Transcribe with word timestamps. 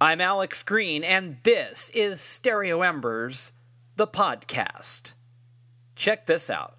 I'm 0.00 0.20
Alex 0.20 0.62
Green, 0.62 1.02
and 1.02 1.38
this 1.42 1.90
is 1.90 2.20
Stereo 2.20 2.82
Embers, 2.82 3.50
the 3.96 4.06
podcast. 4.06 5.14
Check 5.96 6.26
this 6.26 6.48
out. 6.48 6.77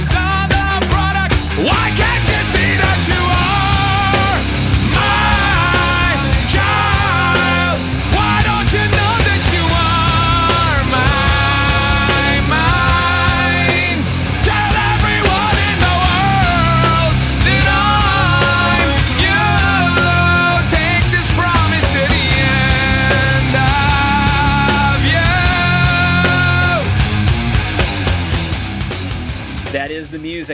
Fall. 0.00 0.23
You 0.23 0.23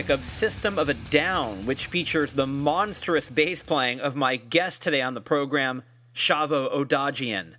of 0.09 0.25
System 0.25 0.77
of 0.77 0.89
a 0.89 0.93
Down, 0.93 1.65
which 1.65 1.85
features 1.85 2.33
the 2.33 2.47
monstrous 2.47 3.29
bass 3.29 3.61
playing 3.61 4.01
of 4.01 4.15
my 4.15 4.35
guest 4.35 4.83
today 4.83 5.01
on 5.01 5.13
the 5.13 5.21
program, 5.21 5.83
Shavo 6.13 6.69
Odadjian. 6.73 7.53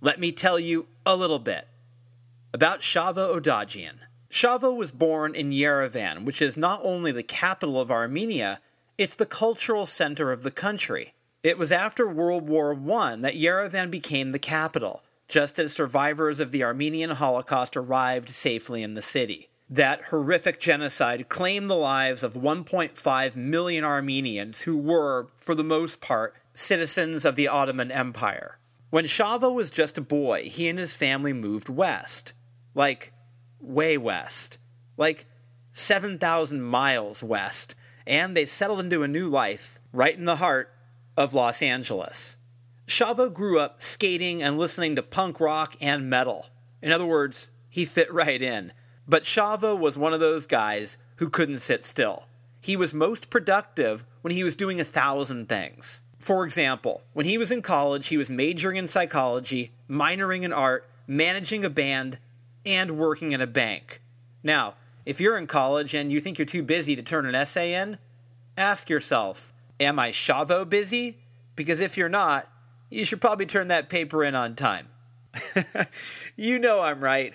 Let 0.00 0.18
me 0.18 0.32
tell 0.32 0.58
you 0.58 0.86
a 1.04 1.16
little 1.16 1.38
bit 1.38 1.68
about 2.54 2.80
Shavo 2.80 3.38
Odadjian. 3.38 3.98
Shavo 4.30 4.74
was 4.74 4.92
born 4.92 5.34
in 5.34 5.50
Yerevan, 5.50 6.24
which 6.24 6.40
is 6.40 6.56
not 6.56 6.80
only 6.82 7.12
the 7.12 7.22
capital 7.22 7.78
of 7.80 7.90
Armenia, 7.90 8.60
it's 8.96 9.14
the 9.14 9.26
cultural 9.26 9.84
center 9.84 10.32
of 10.32 10.42
the 10.42 10.50
country. 10.50 11.12
It 11.42 11.58
was 11.58 11.72
after 11.72 12.08
World 12.08 12.48
War 12.48 12.72
I 12.72 13.16
that 13.16 13.34
Yerevan 13.34 13.90
became 13.90 14.30
the 14.30 14.38
capital, 14.38 15.02
just 15.28 15.58
as 15.58 15.72
survivors 15.72 16.40
of 16.40 16.52
the 16.52 16.64
Armenian 16.64 17.10
Holocaust 17.10 17.76
arrived 17.76 18.30
safely 18.30 18.82
in 18.82 18.94
the 18.94 19.02
city. 19.02 19.49
That 19.72 20.06
horrific 20.06 20.58
genocide 20.58 21.28
claimed 21.28 21.70
the 21.70 21.76
lives 21.76 22.24
of 22.24 22.34
1.5 22.34 23.36
million 23.36 23.84
Armenians 23.84 24.62
who 24.62 24.76
were, 24.76 25.28
for 25.36 25.54
the 25.54 25.62
most 25.62 26.00
part, 26.00 26.34
citizens 26.54 27.24
of 27.24 27.36
the 27.36 27.46
Ottoman 27.46 27.92
Empire. 27.92 28.58
When 28.90 29.04
Shavo 29.04 29.54
was 29.54 29.70
just 29.70 29.96
a 29.96 30.00
boy, 30.00 30.48
he 30.48 30.66
and 30.66 30.76
his 30.76 30.94
family 30.94 31.32
moved 31.32 31.68
west. 31.68 32.32
Like, 32.74 33.12
way 33.60 33.96
west. 33.96 34.58
Like, 34.96 35.26
7,000 35.70 36.60
miles 36.60 37.22
west. 37.22 37.76
And 38.08 38.36
they 38.36 38.46
settled 38.46 38.80
into 38.80 39.04
a 39.04 39.08
new 39.08 39.28
life 39.28 39.78
right 39.92 40.18
in 40.18 40.24
the 40.24 40.34
heart 40.34 40.74
of 41.16 41.32
Los 41.32 41.62
Angeles. 41.62 42.38
Shavo 42.88 43.32
grew 43.32 43.60
up 43.60 43.80
skating 43.80 44.42
and 44.42 44.58
listening 44.58 44.96
to 44.96 45.02
punk 45.04 45.38
rock 45.38 45.76
and 45.80 46.10
metal. 46.10 46.46
In 46.82 46.90
other 46.90 47.06
words, 47.06 47.52
he 47.68 47.84
fit 47.84 48.12
right 48.12 48.42
in. 48.42 48.72
But 49.10 49.24
Shavo 49.24 49.76
was 49.76 49.98
one 49.98 50.14
of 50.14 50.20
those 50.20 50.46
guys 50.46 50.96
who 51.16 51.28
couldn't 51.28 51.58
sit 51.58 51.84
still. 51.84 52.26
He 52.60 52.76
was 52.76 52.94
most 52.94 53.28
productive 53.28 54.06
when 54.20 54.32
he 54.32 54.44
was 54.44 54.54
doing 54.54 54.80
a 54.80 54.84
thousand 54.84 55.48
things. 55.48 56.02
For 56.20 56.44
example, 56.44 57.02
when 57.12 57.26
he 57.26 57.36
was 57.36 57.50
in 57.50 57.60
college, 57.60 58.06
he 58.06 58.16
was 58.16 58.30
majoring 58.30 58.76
in 58.76 58.86
psychology, 58.86 59.72
minoring 59.90 60.44
in 60.44 60.52
art, 60.52 60.88
managing 61.08 61.64
a 61.64 61.70
band, 61.70 62.18
and 62.64 62.98
working 62.98 63.32
in 63.32 63.40
a 63.40 63.48
bank. 63.48 64.00
Now, 64.44 64.74
if 65.04 65.20
you're 65.20 65.38
in 65.38 65.48
college 65.48 65.92
and 65.92 66.12
you 66.12 66.20
think 66.20 66.38
you're 66.38 66.46
too 66.46 66.62
busy 66.62 66.94
to 66.94 67.02
turn 67.02 67.26
an 67.26 67.34
essay 67.34 67.74
in, 67.74 67.98
ask 68.56 68.88
yourself, 68.88 69.52
Am 69.80 69.98
I 69.98 70.10
Shavo 70.10 70.68
busy? 70.68 71.18
Because 71.56 71.80
if 71.80 71.96
you're 71.96 72.08
not, 72.08 72.46
you 72.90 73.04
should 73.04 73.20
probably 73.20 73.46
turn 73.46 73.68
that 73.68 73.88
paper 73.88 74.22
in 74.22 74.36
on 74.36 74.54
time. 74.54 74.86
you 76.36 76.60
know 76.60 76.80
I'm 76.80 77.02
right. 77.02 77.34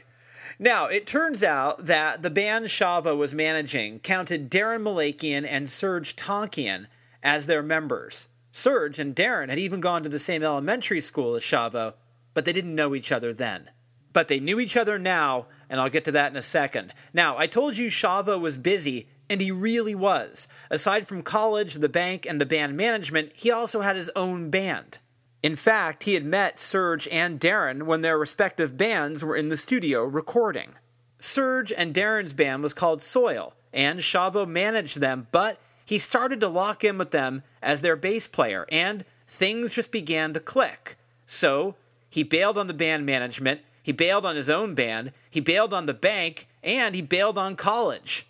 Now, 0.57 0.85
it 0.85 1.05
turns 1.05 1.43
out 1.43 1.85
that 1.87 2.21
the 2.21 2.29
band 2.29 2.65
Shavo 2.65 3.17
was 3.17 3.33
managing 3.33 3.99
counted 3.99 4.49
Daron 4.49 4.83
Malakian 4.83 5.45
and 5.45 5.67
Serj 5.67 6.15
Tankian 6.15 6.87
as 7.21 7.45
their 7.45 7.61
members. 7.61 8.29
Serj 8.53 8.97
and 8.97 9.13
Daron 9.13 9.49
had 9.49 9.59
even 9.59 9.81
gone 9.81 10.03
to 10.03 10.09
the 10.09 10.17
same 10.19 10.43
elementary 10.43 11.01
school 11.01 11.35
as 11.35 11.43
Shavo, 11.43 11.95
but 12.33 12.45
they 12.45 12.53
didn't 12.53 12.75
know 12.75 12.95
each 12.95 13.11
other 13.11 13.33
then. 13.33 13.69
But 14.13 14.29
they 14.29 14.39
knew 14.39 14.61
each 14.61 14.77
other 14.77 14.97
now, 14.97 15.47
and 15.69 15.81
I'll 15.81 15.89
get 15.89 16.05
to 16.05 16.13
that 16.13 16.31
in 16.31 16.37
a 16.37 16.41
second. 16.41 16.93
Now, 17.13 17.37
I 17.37 17.47
told 17.47 17.75
you 17.75 17.87
Shavo 17.89 18.39
was 18.39 18.57
busy, 18.57 19.09
and 19.29 19.41
he 19.41 19.51
really 19.51 19.93
was. 19.93 20.47
Aside 20.71 21.05
from 21.05 21.21
college, 21.21 21.73
the 21.73 21.89
bank, 21.89 22.25
and 22.25 22.39
the 22.39 22.45
band 22.45 22.77
management, 22.77 23.33
he 23.35 23.51
also 23.51 23.81
had 23.81 23.97
his 23.97 24.09
own 24.15 24.51
band. 24.51 24.99
In 25.45 25.55
fact, 25.55 26.05
he 26.05 26.15
had 26.15 26.25
met 26.25 26.57
Serj 26.57 27.07
and 27.11 27.39
Daron 27.39 27.83
when 27.83 28.01
their 28.01 28.17
respective 28.17 28.77
bands 28.77 29.23
were 29.23 29.35
in 29.35 29.49
the 29.49 29.57
studio 29.57 30.03
recording. 30.03 30.73
Serj 31.19 31.71
and 31.77 31.93
Daron's 31.93 32.33
band 32.33 32.63
was 32.63 32.73
called 32.73 32.99
Soil, 32.99 33.53
and 33.71 33.99
Shavo 33.99 34.47
managed 34.47 35.01
them, 35.01 35.27
but 35.31 35.59
he 35.85 35.99
started 35.99 36.39
to 36.39 36.47
lock 36.47 36.83
in 36.83 36.97
with 36.97 37.11
them 37.11 37.43
as 37.61 37.81
their 37.81 37.95
bass 37.95 38.27
player, 38.27 38.65
and 38.69 39.05
things 39.27 39.71
just 39.71 39.91
began 39.91 40.33
to 40.33 40.39
click. 40.39 40.97
So, 41.27 41.75
he 42.09 42.23
bailed 42.23 42.57
on 42.57 42.65
the 42.65 42.73
band 42.73 43.05
management, 43.05 43.61
he 43.83 43.91
bailed 43.91 44.25
on 44.25 44.35
his 44.35 44.49
own 44.49 44.73
band, 44.73 45.11
he 45.29 45.41
bailed 45.41 45.75
on 45.75 45.85
the 45.85 45.93
bank, 45.93 46.47
and 46.63 46.95
he 46.95 47.03
bailed 47.03 47.37
on 47.37 47.55
college. 47.55 48.25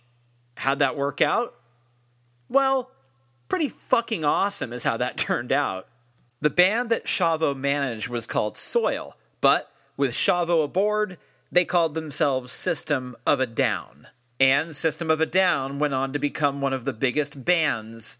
How'd 0.56 0.80
that 0.80 0.98
work 0.98 1.22
out? 1.22 1.54
Well, 2.50 2.90
pretty 3.48 3.70
fucking 3.70 4.22
awesome 4.22 4.74
is 4.74 4.84
how 4.84 4.98
that 4.98 5.16
turned 5.16 5.50
out. 5.50 5.88
The 6.46 6.50
band 6.50 6.90
that 6.90 7.06
Shavo 7.06 7.56
managed 7.56 8.06
was 8.06 8.28
called 8.28 8.56
Soil, 8.56 9.16
but 9.40 9.68
with 9.96 10.12
Shavo 10.12 10.62
aboard, 10.62 11.18
they 11.50 11.64
called 11.64 11.94
themselves 11.94 12.52
System 12.52 13.16
of 13.26 13.40
a 13.40 13.48
Down. 13.48 14.06
And 14.38 14.76
System 14.76 15.10
of 15.10 15.20
a 15.20 15.26
Down 15.26 15.80
went 15.80 15.92
on 15.92 16.12
to 16.12 16.20
become 16.20 16.60
one 16.60 16.72
of 16.72 16.84
the 16.84 16.92
biggest 16.92 17.44
bands 17.44 18.18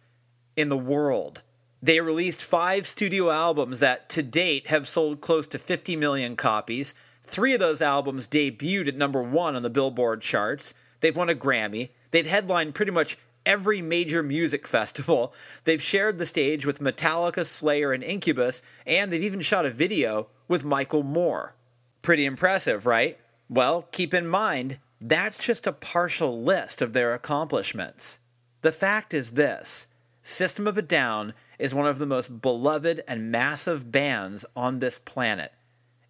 in 0.56 0.68
the 0.68 0.76
world. 0.76 1.44
They 1.80 2.00
released 2.00 2.42
five 2.42 2.88
studio 2.88 3.30
albums 3.30 3.78
that 3.78 4.08
to 4.08 4.24
date 4.24 4.66
have 4.66 4.88
sold 4.88 5.20
close 5.20 5.46
to 5.46 5.58
50 5.60 5.94
million 5.94 6.34
copies. 6.34 6.96
Three 7.22 7.54
of 7.54 7.60
those 7.60 7.80
albums 7.80 8.26
debuted 8.26 8.88
at 8.88 8.96
number 8.96 9.22
one 9.22 9.54
on 9.54 9.62
the 9.62 9.70
Billboard 9.70 10.20
charts. 10.20 10.74
They've 10.98 11.16
won 11.16 11.30
a 11.30 11.34
Grammy. 11.36 11.90
They've 12.10 12.26
headlined 12.26 12.74
pretty 12.74 12.90
much 12.90 13.18
every 13.46 13.80
major 13.80 14.22
music 14.22 14.68
festival. 14.76 15.32
They've 15.64 15.80
shared 15.80 16.18
the 16.18 16.26
stage 16.26 16.66
with 16.66 16.80
Metallica, 16.80 17.46
Slayer, 17.46 17.92
and 17.92 18.04
Incubus, 18.04 18.60
and 18.86 19.10
they've 19.10 19.22
even 19.22 19.40
shot 19.40 19.64
a 19.64 19.70
video 19.70 20.26
with 20.48 20.64
Michael 20.64 21.02
Moore. 21.02 21.54
Pretty 22.02 22.26
impressive, 22.26 22.84
right? 22.84 23.18
Well, 23.48 23.82
keep 23.92 24.12
in 24.12 24.26
mind, 24.26 24.78
that's 25.00 25.38
just 25.38 25.66
a 25.66 25.72
partial 25.72 26.42
list 26.42 26.82
of 26.82 26.92
their 26.92 27.14
accomplishments. 27.14 28.18
The 28.62 28.72
fact 28.72 29.14
is 29.14 29.32
this 29.32 29.86
System 30.22 30.66
of 30.66 30.76
a 30.76 30.82
Down 30.82 31.34
is 31.58 31.72
one 31.72 31.86
of 31.86 31.98
the 31.98 32.06
most 32.06 32.42
beloved 32.42 33.02
and 33.06 33.30
massive 33.30 33.92
bands 33.92 34.44
on 34.56 34.80
this 34.80 34.98
planet. 34.98 35.52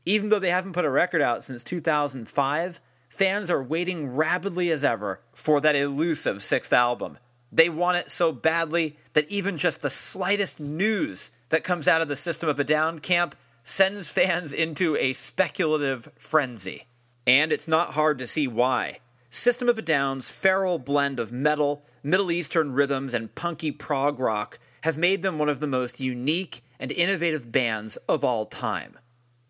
Even 0.06 0.30
though 0.30 0.38
they 0.38 0.50
haven't 0.50 0.72
put 0.72 0.86
a 0.86 0.90
record 0.90 1.20
out 1.20 1.44
since 1.44 1.62
2005, 1.62 2.80
fans 3.08 3.50
are 3.50 3.62
waiting 3.62 4.08
rapidly 4.08 4.70
as 4.70 4.84
ever 4.84 5.20
for 5.34 5.60
that 5.60 5.76
elusive 5.76 6.42
sixth 6.42 6.72
album. 6.72 7.18
They 7.52 7.68
want 7.68 7.98
it 7.98 8.10
so 8.10 8.32
badly 8.32 8.96
that 9.12 9.28
even 9.28 9.58
just 9.58 9.80
the 9.80 9.90
slightest 9.90 10.60
news 10.60 11.30
that 11.48 11.64
comes 11.64 11.86
out 11.86 12.00
of 12.00 12.08
the 12.08 12.16
System 12.16 12.48
of 12.48 12.58
a 12.58 12.64
Down 12.64 12.98
camp 12.98 13.36
sends 13.62 14.10
fans 14.10 14.52
into 14.52 14.96
a 14.96 15.12
speculative 15.12 16.08
frenzy. 16.16 16.86
And 17.26 17.52
it's 17.52 17.68
not 17.68 17.90
hard 17.90 18.18
to 18.18 18.26
see 18.26 18.46
why. 18.46 19.00
System 19.30 19.68
of 19.68 19.78
a 19.78 19.82
Down's 19.82 20.30
feral 20.30 20.78
blend 20.78 21.18
of 21.18 21.32
metal, 21.32 21.84
Middle 22.02 22.30
Eastern 22.30 22.72
rhythms, 22.72 23.12
and 23.14 23.34
punky 23.34 23.70
prog 23.70 24.18
rock 24.18 24.58
have 24.82 24.96
made 24.96 25.22
them 25.22 25.38
one 25.38 25.48
of 25.48 25.60
the 25.60 25.66
most 25.66 25.98
unique 25.98 26.62
and 26.78 26.92
innovative 26.92 27.50
bands 27.50 27.96
of 28.08 28.22
all 28.22 28.46
time. 28.46 28.96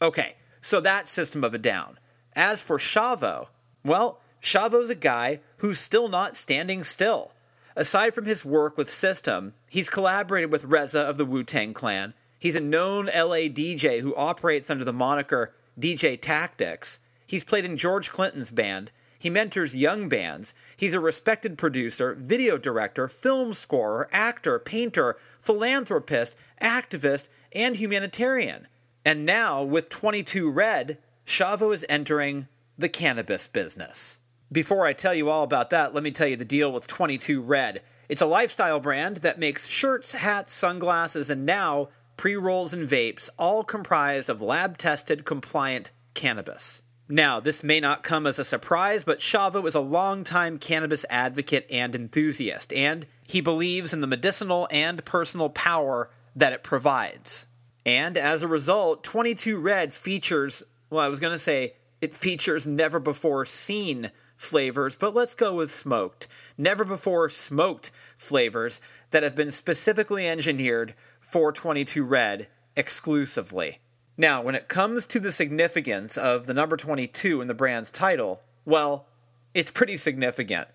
Okay, 0.00 0.36
so 0.60 0.80
that's 0.80 1.10
System 1.10 1.44
of 1.44 1.54
a 1.54 1.58
Down. 1.58 1.98
As 2.34 2.62
for 2.62 2.78
Shavo, 2.78 3.48
well, 3.84 4.20
Shavo's 4.40 4.90
a 4.90 4.94
guy 4.94 5.40
who's 5.58 5.78
still 5.78 6.08
not 6.08 6.36
standing 6.36 6.84
still. 6.84 7.32
Aside 7.78 8.14
from 8.14 8.24
his 8.24 8.42
work 8.42 8.78
with 8.78 8.90
System, 8.90 9.52
he's 9.68 9.90
collaborated 9.90 10.50
with 10.50 10.66
RZA 10.66 11.00
of 11.00 11.18
the 11.18 11.26
Wu 11.26 11.44
Tang 11.44 11.74
Clan. 11.74 12.14
He's 12.38 12.56
a 12.56 12.60
known 12.60 13.04
LA 13.06 13.50
DJ 13.52 14.00
who 14.00 14.16
operates 14.16 14.70
under 14.70 14.82
the 14.82 14.94
moniker 14.94 15.54
DJ 15.78 16.18
Tactics. 16.18 17.00
He's 17.26 17.44
played 17.44 17.66
in 17.66 17.76
George 17.76 18.08
Clinton's 18.08 18.50
band. 18.50 18.92
He 19.18 19.28
mentors 19.28 19.74
young 19.74 20.08
bands. 20.08 20.54
He's 20.74 20.94
a 20.94 21.00
respected 21.00 21.58
producer, 21.58 22.14
video 22.14 22.56
director, 22.56 23.08
film 23.08 23.52
scorer, 23.52 24.08
actor, 24.10 24.58
painter, 24.58 25.18
philanthropist, 25.42 26.34
activist, 26.62 27.28
and 27.52 27.76
humanitarian. 27.76 28.68
And 29.04 29.26
now, 29.26 29.62
with 29.62 29.90
22 29.90 30.50
Red, 30.50 30.96
Shavo 31.26 31.74
is 31.74 31.84
entering 31.90 32.48
the 32.78 32.88
cannabis 32.88 33.46
business. 33.46 34.18
Before 34.52 34.86
I 34.86 34.92
tell 34.92 35.12
you 35.12 35.28
all 35.28 35.42
about 35.42 35.70
that, 35.70 35.92
let 35.92 36.04
me 36.04 36.12
tell 36.12 36.28
you 36.28 36.36
the 36.36 36.44
deal 36.44 36.72
with 36.72 36.86
22 36.86 37.42
Red. 37.42 37.82
It's 38.08 38.22
a 38.22 38.26
lifestyle 38.26 38.78
brand 38.78 39.18
that 39.18 39.40
makes 39.40 39.66
shirts, 39.66 40.12
hats, 40.12 40.54
sunglasses, 40.54 41.30
and 41.30 41.44
now 41.44 41.88
pre 42.16 42.36
rolls 42.36 42.72
and 42.72 42.88
vapes, 42.88 43.28
all 43.38 43.64
comprised 43.64 44.30
of 44.30 44.40
lab 44.40 44.78
tested, 44.78 45.24
compliant 45.24 45.90
cannabis. 46.14 46.82
Now, 47.08 47.40
this 47.40 47.64
may 47.64 47.80
not 47.80 48.04
come 48.04 48.24
as 48.24 48.38
a 48.38 48.44
surprise, 48.44 49.02
but 49.02 49.18
Shavo 49.18 49.66
is 49.66 49.74
a 49.74 49.80
longtime 49.80 50.58
cannabis 50.58 51.04
advocate 51.10 51.66
and 51.68 51.96
enthusiast, 51.96 52.72
and 52.72 53.04
he 53.24 53.40
believes 53.40 53.92
in 53.92 54.00
the 54.00 54.06
medicinal 54.06 54.68
and 54.70 55.04
personal 55.04 55.48
power 55.50 56.08
that 56.36 56.52
it 56.52 56.62
provides. 56.62 57.46
And 57.84 58.16
as 58.16 58.44
a 58.44 58.48
result, 58.48 59.02
22 59.02 59.58
Red 59.58 59.92
features, 59.92 60.62
well, 60.88 61.04
I 61.04 61.08
was 61.08 61.18
going 61.20 61.32
to 61.32 61.38
say 61.38 61.74
it 62.00 62.14
features 62.14 62.64
never 62.64 63.00
before 63.00 63.44
seen 63.44 64.12
flavors, 64.36 64.96
but 64.96 65.14
let's 65.14 65.34
go 65.34 65.54
with 65.54 65.70
smoked. 65.70 66.28
Never 66.58 66.84
before 66.84 67.28
smoked 67.30 67.90
flavors 68.16 68.80
that 69.10 69.22
have 69.22 69.34
been 69.34 69.50
specifically 69.50 70.28
engineered 70.28 70.94
for 71.20 71.52
22 71.52 72.04
Red 72.04 72.48
exclusively. 72.76 73.80
Now, 74.16 74.42
when 74.42 74.54
it 74.54 74.68
comes 74.68 75.04
to 75.06 75.20
the 75.20 75.32
significance 75.32 76.16
of 76.16 76.46
the 76.46 76.54
number 76.54 76.76
22 76.76 77.40
in 77.40 77.48
the 77.48 77.54
brand's 77.54 77.90
title, 77.90 78.42
well, 78.64 79.06
it's 79.52 79.70
pretty 79.70 79.96
significant. 79.96 80.68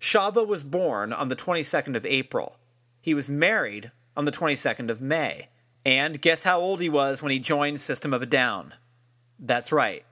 Shavo 0.00 0.46
was 0.46 0.64
born 0.64 1.12
on 1.12 1.28
the 1.28 1.36
22nd 1.36 1.96
of 1.96 2.04
April. 2.04 2.58
He 3.00 3.14
was 3.14 3.28
married 3.28 3.90
on 4.16 4.24
the 4.24 4.32
22nd 4.32 4.90
of 4.90 5.00
May. 5.00 5.48
And 5.84 6.20
guess 6.20 6.44
how 6.44 6.60
old 6.60 6.80
he 6.80 6.88
was 6.88 7.22
when 7.22 7.32
he 7.32 7.38
joined 7.38 7.80
System 7.80 8.14
of 8.14 8.22
a 8.22 8.26
Down? 8.26 8.74
That's 9.38 9.72
right, 9.72 10.04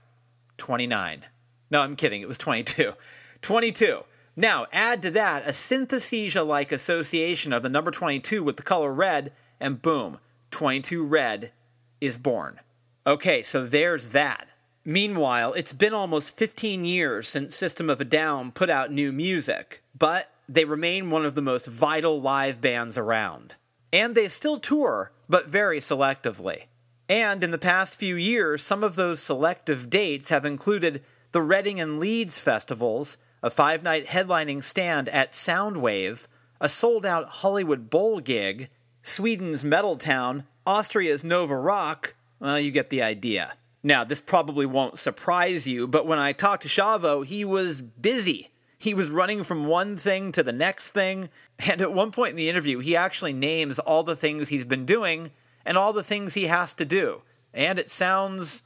29. 0.59 1.25
No, 1.73 1.81
I'm 1.81 1.97
kidding, 1.97 2.21
it 2.21 2.29
was 2.29 2.37
22. 2.37 2.93
22. 3.41 4.05
Now, 4.37 4.67
add 4.73 5.01
to 5.03 5.11
that 5.13 5.47
a 5.47 5.53
synesthesia 5.53 6.47
like 6.47 6.71
association 6.71 7.55
of 7.55 7.63
the 7.63 7.71
number 7.71 7.91
22 7.91 8.43
with 8.43 8.59
the 8.59 8.63
color 8.63 8.93
red, 8.93 9.33
and 9.59 9.81
boom, 9.81 10.19
22 10.51 11.03
Red 11.03 11.51
is 11.99 12.19
born. 12.19 12.61
Okay, 13.07 13.43
so 13.43 13.67
there's 13.67 14.09
that. 14.09 14.49
Meanwhile, 14.85 15.55
it's 15.55 15.73
been 15.73 15.95
almost 15.95 16.37
15 16.37 16.85
years 16.85 17.27
since 17.27 17.57
System 17.57 17.89
of 17.89 18.03
a 18.03 18.05
Down 18.05 18.53
put 18.53 18.69
out 18.69 18.93
new 18.93 19.11
music, 19.11 19.83
but 19.99 20.31
they 20.47 20.67
remain 20.67 21.09
one 21.09 21.25
of 21.25 21.35
the 21.35 21.41
most 21.41 21.67
vital 21.67 22.21
live 22.21 22.61
bands 22.61 22.99
around. 22.99 23.57
And 23.91 24.15
they 24.15 24.29
still 24.29 24.61
tour, 24.61 25.11
but 25.27 25.49
very 25.49 25.81
selectively. 25.81 26.65
And 27.12 27.44
in 27.44 27.50
the 27.50 27.59
past 27.59 27.99
few 27.99 28.17
years, 28.17 28.62
some 28.62 28.82
of 28.82 28.97
those 28.97 29.23
selective 29.23 29.91
dates 29.91 30.31
have 30.31 30.47
included 30.47 31.05
the 31.32 31.43
Reading 31.43 31.79
and 31.79 32.00
Leeds 32.00 32.38
festivals, 32.38 33.19
a 33.43 33.50
five 33.50 33.82
night 33.82 34.06
headlining 34.06 34.64
stand 34.64 35.11
at 35.11 35.32
Soundwave, 35.32 36.26
a 36.59 36.70
sold 36.70 37.05
out 37.05 37.29
Hollywood 37.29 37.91
Bowl 37.91 38.20
gig, 38.20 38.70
Sweden's 39.03 39.62
Metal 39.62 39.97
Town, 39.97 40.44
Austria's 40.67 41.23
Nova 41.23 41.55
Rock, 41.55 42.14
well, 42.41 42.59
you 42.59 42.70
get 42.70 42.88
the 42.88 43.03
idea. 43.03 43.56
Now, 43.82 44.05
this 44.05 44.23
probably 44.23 44.64
won't 44.64 44.99
surprise 44.99 45.67
you, 45.67 45.87
but 45.87 46.06
when 46.06 46.19
I 46.19 46.32
talked 46.32 46.62
to 46.62 46.69
Shavo, 46.70 47.26
he 47.26 47.44
was 47.44 47.82
busy. 47.82 48.53
He 48.79 48.94
was 48.94 49.11
running 49.11 49.44
from 49.44 49.67
one 49.67 49.99
thing 49.99 50.32
to 50.32 50.43
the 50.43 50.50
next 50.50 50.93
thing, 50.93 51.29
and 51.59 51.82
at 51.82 51.93
one 51.93 52.11
point 52.11 52.31
in 52.31 52.37
the 52.37 52.49
interview, 52.49 52.79
he 52.79 52.97
actually 52.97 53.35
names 53.35 53.79
all 53.79 54.03
the 54.03 54.17
things 54.17 54.49
he's 54.49 54.64
been 54.64 54.87
doing 54.87 55.31
and 55.64 55.76
all 55.76 55.93
the 55.93 56.03
things 56.03 56.35
he 56.35 56.47
has 56.47 56.75
to 56.75 56.85
do. 56.85 57.23
And 57.55 57.79
it 57.79 57.91
sounds, 57.91 58.62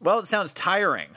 well, 0.00 0.18
it 0.18 0.26
sounds 0.26 0.52
tiring. 0.52 1.10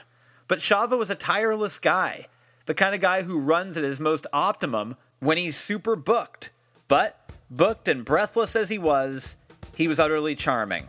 But 0.48 0.58
Shavo 0.58 0.98
was 0.98 1.10
a 1.10 1.14
tireless 1.14 1.78
guy, 1.78 2.26
the 2.66 2.74
kind 2.74 2.94
of 2.94 3.00
guy 3.00 3.22
who 3.22 3.38
runs 3.38 3.76
at 3.76 3.84
his 3.84 4.00
most 4.00 4.26
optimum 4.32 4.96
when 5.20 5.36
he's 5.36 5.56
super 5.56 5.96
booked. 5.96 6.50
But, 6.88 7.30
booked 7.50 7.88
and 7.88 8.04
breathless 8.04 8.56
as 8.56 8.68
he 8.68 8.78
was, 8.78 9.36
he 9.76 9.88
was 9.88 10.00
utterly 10.00 10.34
charming 10.34 10.88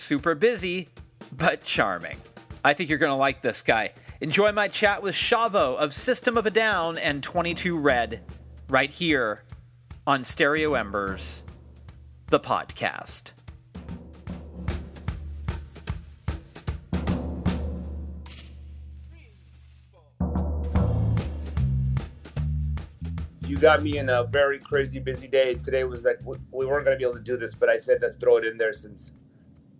super 0.00 0.34
busy, 0.34 0.88
but 1.32 1.62
charming. 1.62 2.18
I 2.64 2.74
think 2.74 2.90
you're 2.90 2.98
going 2.98 3.12
to 3.12 3.16
like 3.16 3.42
this 3.42 3.62
guy. 3.62 3.92
Enjoy 4.20 4.52
my 4.52 4.68
chat 4.68 5.02
with 5.02 5.14
Shavo 5.14 5.76
of 5.76 5.94
System 5.94 6.36
of 6.36 6.46
a 6.46 6.50
Down 6.50 6.98
and 6.98 7.22
22 7.22 7.78
Red 7.78 8.20
right 8.68 8.90
here 8.90 9.42
on 10.06 10.24
Stereo 10.24 10.74
Embers, 10.74 11.44
the 12.28 12.40
podcast. 12.40 13.32
You 23.50 23.58
got 23.58 23.82
me 23.82 23.98
in 23.98 24.08
a 24.08 24.22
very 24.22 24.60
crazy 24.60 25.00
busy 25.00 25.26
day. 25.26 25.56
Today 25.56 25.82
was 25.82 26.04
like 26.04 26.20
we 26.24 26.66
weren't 26.66 26.84
going 26.84 26.96
to 26.96 26.98
be 26.98 27.02
able 27.02 27.18
to 27.18 27.24
do 27.24 27.36
this, 27.36 27.52
but 27.52 27.68
I 27.68 27.78
said 27.78 27.98
let's 28.00 28.14
throw 28.14 28.36
it 28.36 28.44
in 28.44 28.56
there 28.56 28.72
since 28.72 29.10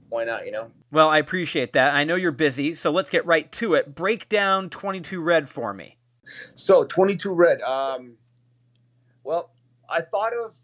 why 0.09 0.25
not, 0.25 0.45
you 0.45 0.51
know? 0.51 0.73
Well, 0.91 1.09
I 1.09 1.19
appreciate 1.19 1.75
that. 1.75 1.95
I 1.95 2.03
know 2.03 2.17
you're 2.17 2.33
busy, 2.33 2.75
so 2.75 2.91
let's 2.91 3.11
get 3.11 3.25
right 3.27 3.51
to 3.53 3.75
it. 3.75 3.95
Break 3.95 4.29
down 4.29 4.69
22 4.69 5.21
Red 5.21 5.49
for 5.49 5.73
me. 5.73 5.97
So, 6.57 6.83
22 6.83 7.33
Red. 7.33 7.63
Um, 7.63 8.17
well, 9.23 9.53
I 9.89 10.01
thought 10.01 10.33
of, 10.33 10.57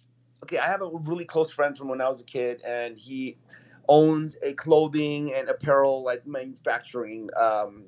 okay, 0.43 0.59
I 0.59 0.67
have 0.67 0.83
a 0.83 0.89
really 0.89 1.25
close 1.25 1.53
friend 1.53 1.79
from 1.79 1.87
when 1.87 2.01
I 2.01 2.09
was 2.09 2.21
a 2.21 2.25
kid, 2.25 2.61
and 2.63 2.99
he 2.99 3.39
owns 3.89 4.35
a 4.43 4.53
clothing 4.55 5.33
and 5.33 5.49
apparel 5.49 6.03
like 6.03 6.27
manufacturing 6.27 7.29
um, 7.41 7.85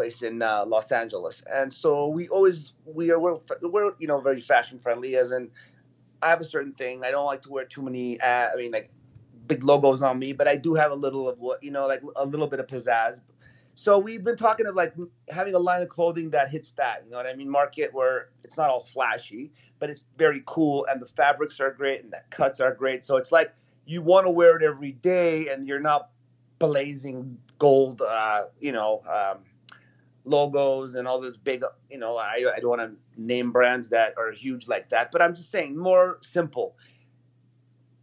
place 0.00 0.22
in 0.22 0.40
uh, 0.40 0.64
Los 0.66 0.92
Angeles. 0.92 1.42
And 1.52 1.70
so 1.72 2.08
we 2.08 2.26
always, 2.28 2.72
we 2.86 3.10
are, 3.10 3.20
we're, 3.20 3.38
we're, 3.60 3.92
you 3.98 4.08
know, 4.08 4.18
very 4.18 4.40
fashion 4.40 4.78
friendly 4.78 5.16
as 5.16 5.30
in, 5.30 5.50
I 6.22 6.30
have 6.30 6.40
a 6.40 6.44
certain 6.44 6.72
thing. 6.72 7.04
I 7.04 7.10
don't 7.10 7.26
like 7.26 7.42
to 7.42 7.50
wear 7.50 7.66
too 7.66 7.82
many. 7.82 8.18
Uh, 8.18 8.48
I 8.52 8.56
mean, 8.56 8.72
like 8.72 8.90
big 9.46 9.62
logos 9.62 10.00
on 10.02 10.18
me, 10.18 10.32
but 10.32 10.48
I 10.48 10.56
do 10.56 10.74
have 10.74 10.90
a 10.90 10.94
little 10.94 11.28
of 11.28 11.38
what 11.38 11.62
you 11.62 11.70
know, 11.70 11.86
like 11.86 12.02
a 12.16 12.24
little 12.24 12.46
bit 12.46 12.60
of 12.60 12.66
pizzazz. 12.66 13.20
So 13.74 13.98
we've 13.98 14.24
been 14.24 14.36
talking 14.36 14.66
of 14.66 14.74
like 14.74 14.94
having 15.28 15.54
a 15.54 15.58
line 15.58 15.82
of 15.82 15.88
clothing 15.88 16.30
that 16.30 16.48
hits 16.48 16.70
that, 16.72 17.02
you 17.04 17.10
know 17.10 17.18
what 17.18 17.26
I 17.26 17.34
mean? 17.34 17.50
Market 17.50 17.92
where 17.92 18.30
it's 18.44 18.56
not 18.56 18.70
all 18.70 18.80
flashy, 18.80 19.52
but 19.78 19.90
it's 19.90 20.06
very 20.16 20.42
cool 20.46 20.86
and 20.90 21.00
the 21.00 21.06
fabrics 21.06 21.60
are 21.60 21.72
great 21.72 22.02
and 22.02 22.12
the 22.12 22.22
cuts 22.30 22.60
are 22.60 22.74
great. 22.74 23.04
So 23.04 23.16
it's 23.16 23.32
like 23.32 23.54
you 23.86 24.02
want 24.02 24.26
to 24.26 24.30
wear 24.30 24.56
it 24.56 24.62
every 24.62 24.92
day 24.92 25.48
and 25.48 25.66
you're 25.68 25.86
not 25.92 26.10
blazing 26.58 27.38
gold, 27.58 28.02
uh, 28.02 28.42
you 28.60 28.72
know, 28.72 29.00
um, 29.08 29.38
logos 30.30 30.94
and 30.94 31.06
all 31.06 31.20
this 31.20 31.36
big, 31.36 31.62
you 31.90 31.98
know, 31.98 32.16
I, 32.16 32.44
I 32.56 32.60
don't 32.60 32.70
want 32.70 32.80
to 32.80 33.20
name 33.20 33.52
brands 33.52 33.88
that 33.90 34.14
are 34.16 34.32
huge 34.32 34.68
like 34.68 34.88
that, 34.88 35.10
but 35.10 35.20
I'm 35.20 35.34
just 35.34 35.50
saying 35.50 35.76
more 35.76 36.18
simple 36.22 36.76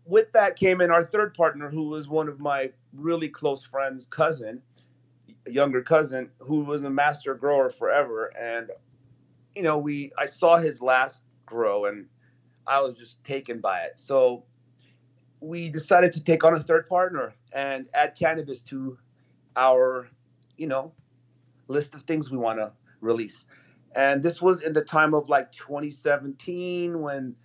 with 0.07 0.31
that 0.31 0.55
came 0.55 0.81
in 0.81 0.89
our 0.89 1.03
third 1.03 1.33
partner, 1.33 1.69
who 1.69 1.89
was 1.89 2.07
one 2.07 2.29
of 2.29 2.39
my 2.39 2.71
really 2.93 3.27
close 3.27 3.63
friends' 3.63 4.07
cousin, 4.07 4.61
younger 5.45 5.81
cousin, 5.81 6.29
who 6.39 6.61
was 6.61 6.83
a 6.83 6.89
master 6.89 7.35
grower 7.35 7.69
forever. 7.69 8.31
And, 8.39 8.71
you 9.55 9.63
know, 9.63 9.77
we 9.77 10.11
I 10.17 10.25
saw 10.25 10.57
his 10.57 10.81
last 10.81 11.23
grow 11.45 11.85
and 11.85 12.05
I 12.65 12.79
was 12.79 12.97
just 12.97 13.23
taken 13.23 13.59
by 13.59 13.81
it. 13.81 13.99
So 13.99 14.43
we 15.39 15.69
decided 15.69 16.11
to 16.13 16.23
take 16.23 16.43
on 16.43 16.53
a 16.53 16.63
third 16.63 16.87
partner 16.87 17.35
and 17.51 17.87
add 17.93 18.15
cannabis 18.17 18.61
to 18.63 18.97
our, 19.55 20.09
you 20.57 20.67
know, 20.67 20.93
list 21.67 21.95
of 21.95 22.03
things 22.03 22.31
we 22.31 22.37
want 22.37 22.59
to 22.59 22.71
release. 23.01 23.45
And 23.95 24.21
this 24.21 24.41
was 24.41 24.61
in 24.61 24.73
the 24.73 24.83
time 24.83 25.13
of 25.13 25.29
like 25.29 25.51
2017 25.51 27.01
when 27.01 27.35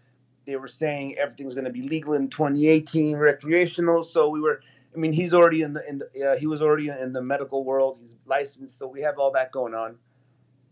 they 0.44 0.56
were 0.56 0.68
saying 0.68 1.16
everything's 1.18 1.54
going 1.54 1.64
to 1.64 1.70
be 1.70 1.82
legal 1.82 2.14
in 2.14 2.28
2018 2.28 3.16
recreational 3.16 4.02
so 4.02 4.28
we 4.28 4.40
were 4.40 4.60
i 4.92 4.98
mean 4.98 5.12
he's 5.12 5.32
already 5.32 5.62
in 5.62 5.72
the 5.72 5.88
in 5.88 5.98
the 5.98 6.32
uh, 6.32 6.36
he 6.36 6.48
was 6.48 6.60
already 6.60 6.88
in 6.88 7.12
the 7.12 7.22
medical 7.22 7.64
world 7.64 7.96
he's 8.00 8.16
licensed 8.26 8.76
so 8.76 8.88
we 8.88 9.00
have 9.00 9.20
all 9.20 9.30
that 9.30 9.52
going 9.52 9.72
on 9.72 9.96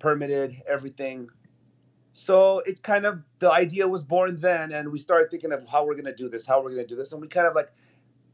permitted, 0.00 0.60
everything. 0.66 1.28
So 2.12 2.58
it 2.60 2.82
kind 2.82 3.06
of 3.06 3.22
the 3.38 3.52
idea 3.52 3.86
was 3.86 4.02
born 4.02 4.40
then, 4.40 4.72
and 4.72 4.90
we 4.90 4.98
started 4.98 5.30
thinking 5.30 5.52
of 5.52 5.68
how 5.68 5.86
we're 5.86 5.94
gonna 5.94 6.14
do 6.14 6.28
this, 6.28 6.44
how 6.44 6.60
we're 6.60 6.70
gonna 6.70 6.86
do 6.86 6.96
this, 6.96 7.12
and 7.12 7.22
we 7.22 7.28
kind 7.28 7.46
of 7.46 7.54
like 7.54 7.70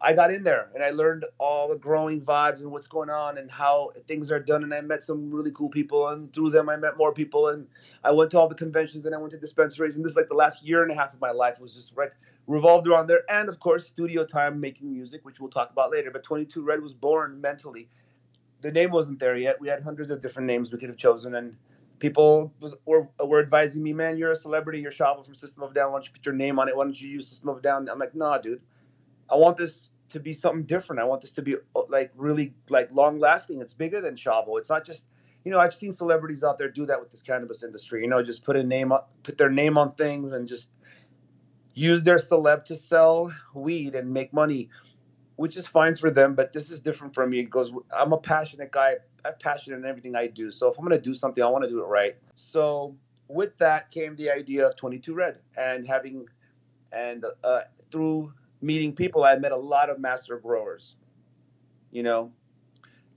I 0.01 0.13
got 0.13 0.31
in 0.31 0.45
there 0.45 0.69
and 0.75 0.85
I 0.85 0.91
learned 0.91 1.25
all 1.39 1.69
the 1.69 1.77
growing 1.77 2.21
vibes 2.21 2.61
and 2.61 2.71
what's 2.71 2.87
going 2.87 3.09
on 3.09 3.39
and 3.39 3.51
how 3.51 3.93
things 4.07 4.31
are 4.31 4.41
done. 4.41 4.63
And 4.63 4.75
I 4.75 4.81
met 4.83 5.03
some 5.03 5.31
really 5.31 5.51
cool 5.53 5.71
people, 5.71 6.09
and 6.09 6.33
through 6.33 6.51
them 6.51 6.69
I 6.69 6.77
met 6.77 6.99
more 6.99 7.13
people. 7.13 7.49
And 7.49 7.67
I 8.05 8.13
went 8.13 8.31
to 8.33 8.39
all 8.39 8.49
the 8.49 8.55
conventions 8.55 9.07
and 9.07 9.15
I 9.15 9.19
went 9.19 9.33
to 9.33 9.39
dispensaries. 9.39 9.97
And 9.97 10.05
this 10.05 10.11
is 10.11 10.17
like 10.17 10.29
the 10.29 10.35
last 10.35 10.63
year 10.63 10.83
and 10.83 10.93
a 10.93 10.95
half 10.95 11.15
of 11.15 11.21
my 11.21 11.31
life 11.31 11.59
was 11.61 11.75
just 11.75 11.97
right 11.97 12.11
revolved 12.47 12.87
around 12.87 13.07
there. 13.07 13.23
And 13.31 13.49
of 13.49 13.59
course, 13.59 13.87
studio 13.87 14.25
time 14.25 14.61
making 14.61 14.93
music, 14.93 15.25
which 15.25 15.41
we'll 15.41 15.51
talk 15.51 15.71
about 15.71 15.91
later. 15.91 16.11
But 16.11 16.23
22 16.23 16.63
Red 16.63 16.83
was 16.83 16.95
born 16.95 17.41
mentally. 17.41 17.89
The 18.61 18.73
name 18.73 18.91
wasn't 18.91 19.19
there 19.19 19.37
yet. 19.37 19.61
We 19.61 19.69
had 19.69 19.83
hundreds 19.83 20.11
of 20.11 20.21
different 20.21 20.47
names 20.47 20.73
we 20.73 20.79
could 20.79 20.89
have 20.89 20.99
chosen, 20.99 21.35
and 21.35 21.57
people 21.99 22.53
was, 22.61 22.75
were, 22.87 23.09
were 23.25 23.41
advising 23.41 23.83
me, 23.83 23.93
"Man, 23.93 24.17
you're 24.17 24.33
a 24.33 24.37
celebrity. 24.37 24.81
You're 24.81 24.91
Shavo 24.91 25.25
from 25.25 25.35
System 25.35 25.63
of 25.63 25.75
Down. 25.75 25.93
Why 25.93 25.99
don't 25.99 26.07
you 26.07 26.13
put 26.13 26.27
your 26.27 26.35
name 26.35 26.59
on 26.59 26.69
it? 26.69 26.77
Why 26.77 26.85
don't 26.85 27.01
you 27.01 27.09
use 27.09 27.29
System 27.29 27.49
of 27.51 27.63
Down?" 27.63 27.89
I'm 27.89 27.99
like, 27.99 28.15
"Nah, 28.15 28.39
dude." 28.39 28.61
I 29.31 29.37
want 29.37 29.57
this 29.57 29.91
to 30.09 30.21
be 30.21 30.33
something 30.33 30.65
different. 30.65 31.01
I 31.01 31.05
want 31.05 31.21
this 31.21 31.33
to 31.33 31.43
be 31.43 31.57
uh, 31.75 31.83
like 31.89 32.13
really 32.17 32.55
like 32.69 32.91
long 32.93 33.19
lasting. 33.19 33.61
It's 33.61 33.73
bigger 33.73 34.01
than 34.01 34.15
Shavo. 34.15 34.59
It's 34.59 34.71
not 34.71 34.85
just 34.85 35.07
you 35.45 35.53
know 35.53 35.59
I've 35.59 35.75
seen 35.75 35.93
celebrities 35.93 36.45
out 36.45 36.59
there 36.59 36.71
do 36.71 36.87
that 36.87 37.01
with 37.01 37.11
this 37.11 37.23
cannabis 37.23 37.63
industry. 37.63 38.03
You 38.03 38.09
know, 38.09 38.23
just 38.23 38.45
put 38.45 38.57
a 38.57 38.63
name 38.63 38.93
up, 38.93 39.13
put 39.23 39.39
their 39.39 39.51
name 39.51 39.79
on 39.79 39.93
things, 39.93 40.33
and 40.33 40.49
just 40.49 40.71
use 41.75 42.03
their 42.03 42.17
celeb 42.17 42.65
to 42.65 42.77
sell 42.77 43.33
weed 43.55 43.95
and 43.95 44.13
make 44.13 44.33
money, 44.33 44.69
which 45.37 45.57
is 45.57 45.67
fine 45.67 45.95
for 45.95 46.11
them. 46.11 46.35
But 46.35 46.53
this 46.53 46.71
is 46.71 46.81
different 46.81 47.15
for 47.15 47.27
me. 47.27 47.41
It 47.41 47.51
goes. 47.51 47.73
I'm 47.97 48.13
a 48.13 48.19
passionate 48.19 48.71
guy. 48.73 48.97
I'm 49.25 49.35
passionate 49.41 49.79
in 49.79 49.85
everything 49.85 50.15
I 50.15 50.29
do. 50.29 50.51
So 50.51 50.69
if 50.71 50.79
I'm 50.79 50.85
gonna 50.85 51.01
do 51.01 51.15
something, 51.15 51.43
I 51.43 51.49
want 51.49 51.65
to 51.65 51.71
do 51.71 51.81
it 51.81 51.87
right. 51.87 52.17
So 52.35 52.97
with 53.29 53.57
that 53.59 53.91
came 53.91 54.15
the 54.15 54.31
idea 54.31 54.67
of 54.67 54.77
22 54.77 55.13
Red 55.13 55.41
and 55.57 55.85
having 55.85 56.27
and 56.93 57.25
uh, 57.43 57.63
through 57.91 58.33
meeting 58.61 58.93
people, 58.95 59.25
I 59.25 59.37
met 59.37 59.53
a 59.53 59.57
lot 59.57 59.91
of 59.91 59.99
master 59.99 60.39
growers, 60.39 60.97
you 61.91 62.03
know, 62.03 62.33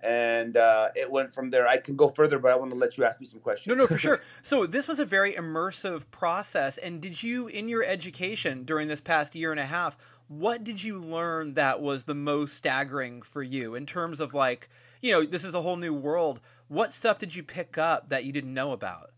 and 0.02 0.56
uh, 0.56 0.90
it 0.96 1.10
went 1.10 1.34
from 1.34 1.50
there. 1.50 1.68
I 1.68 1.78
can 1.78 1.96
go 1.96 2.08
further, 2.08 2.40
but 2.40 2.52
I 2.52 2.56
want 2.56 2.72
to 2.72 2.78
let 2.78 2.98
you 2.98 3.04
ask 3.04 3.20
me 3.20 3.26
some 3.26 3.40
questions. 3.40 3.68
No, 3.68 3.82
no, 3.82 3.88
for 3.88 3.98
sure. 3.98 4.22
So 4.42 4.66
this 4.66 4.88
was 4.88 5.00
a 5.00 5.06
very 5.06 5.34
immersive 5.34 6.10
process. 6.12 6.78
And 6.78 7.02
did 7.02 7.22
you, 7.22 7.48
in 7.48 7.68
your 7.68 7.84
education 7.84 8.64
during 8.64 8.88
this 8.88 9.02
past 9.02 9.36
year 9.36 9.52
and 9.52 9.60
a 9.60 9.66
half, 9.66 9.98
what 10.28 10.64
did 10.64 10.82
you 10.82 11.00
learn 11.02 11.56
that 11.56 11.82
was 11.82 12.04
the 12.04 12.16
most 12.16 12.56
staggering 12.56 13.22
for 13.22 13.44
you 13.44 13.76
in 13.76 13.86
terms 13.86 14.20
of 14.20 14.34
like, 14.34 14.70
you 15.02 15.12
know, 15.12 15.26
this 15.26 15.44
is 15.44 15.56
a 15.56 15.62
whole 15.62 15.76
new 15.76 15.94
world. 15.94 16.40
What 16.68 16.94
stuff 16.94 17.18
did 17.18 17.36
you 17.36 17.44
pick 17.44 17.78
up 17.78 18.10
that 18.10 18.26
you 18.26 18.32
didn't 18.32 18.54
know 18.54 18.72
about? 18.72 19.12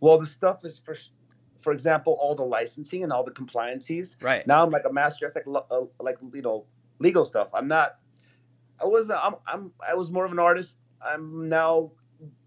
Well, 0.00 0.18
the 0.18 0.26
stuff 0.26 0.64
is 0.64 0.78
for 0.78 0.96
for 1.66 1.72
example, 1.72 2.16
all 2.20 2.36
the 2.36 2.44
licensing 2.44 3.02
and 3.02 3.12
all 3.12 3.24
the 3.24 3.32
compliances. 3.32 4.16
Right. 4.20 4.46
Now 4.46 4.62
I'm 4.62 4.70
like 4.70 4.84
a 4.88 4.92
master. 4.92 5.26
It's 5.26 5.34
like 5.34 5.46
uh, 5.48 5.80
like 5.98 6.18
you 6.32 6.40
know 6.40 6.64
legal 7.00 7.24
stuff. 7.24 7.48
I'm 7.52 7.66
not. 7.66 7.96
I 8.80 8.84
was 8.84 9.10
I'm 9.10 9.34
I'm 9.48 9.72
I 9.84 9.96
was 9.96 10.12
more 10.12 10.24
of 10.24 10.30
an 10.30 10.38
artist. 10.38 10.78
I'm 11.04 11.48
now 11.48 11.90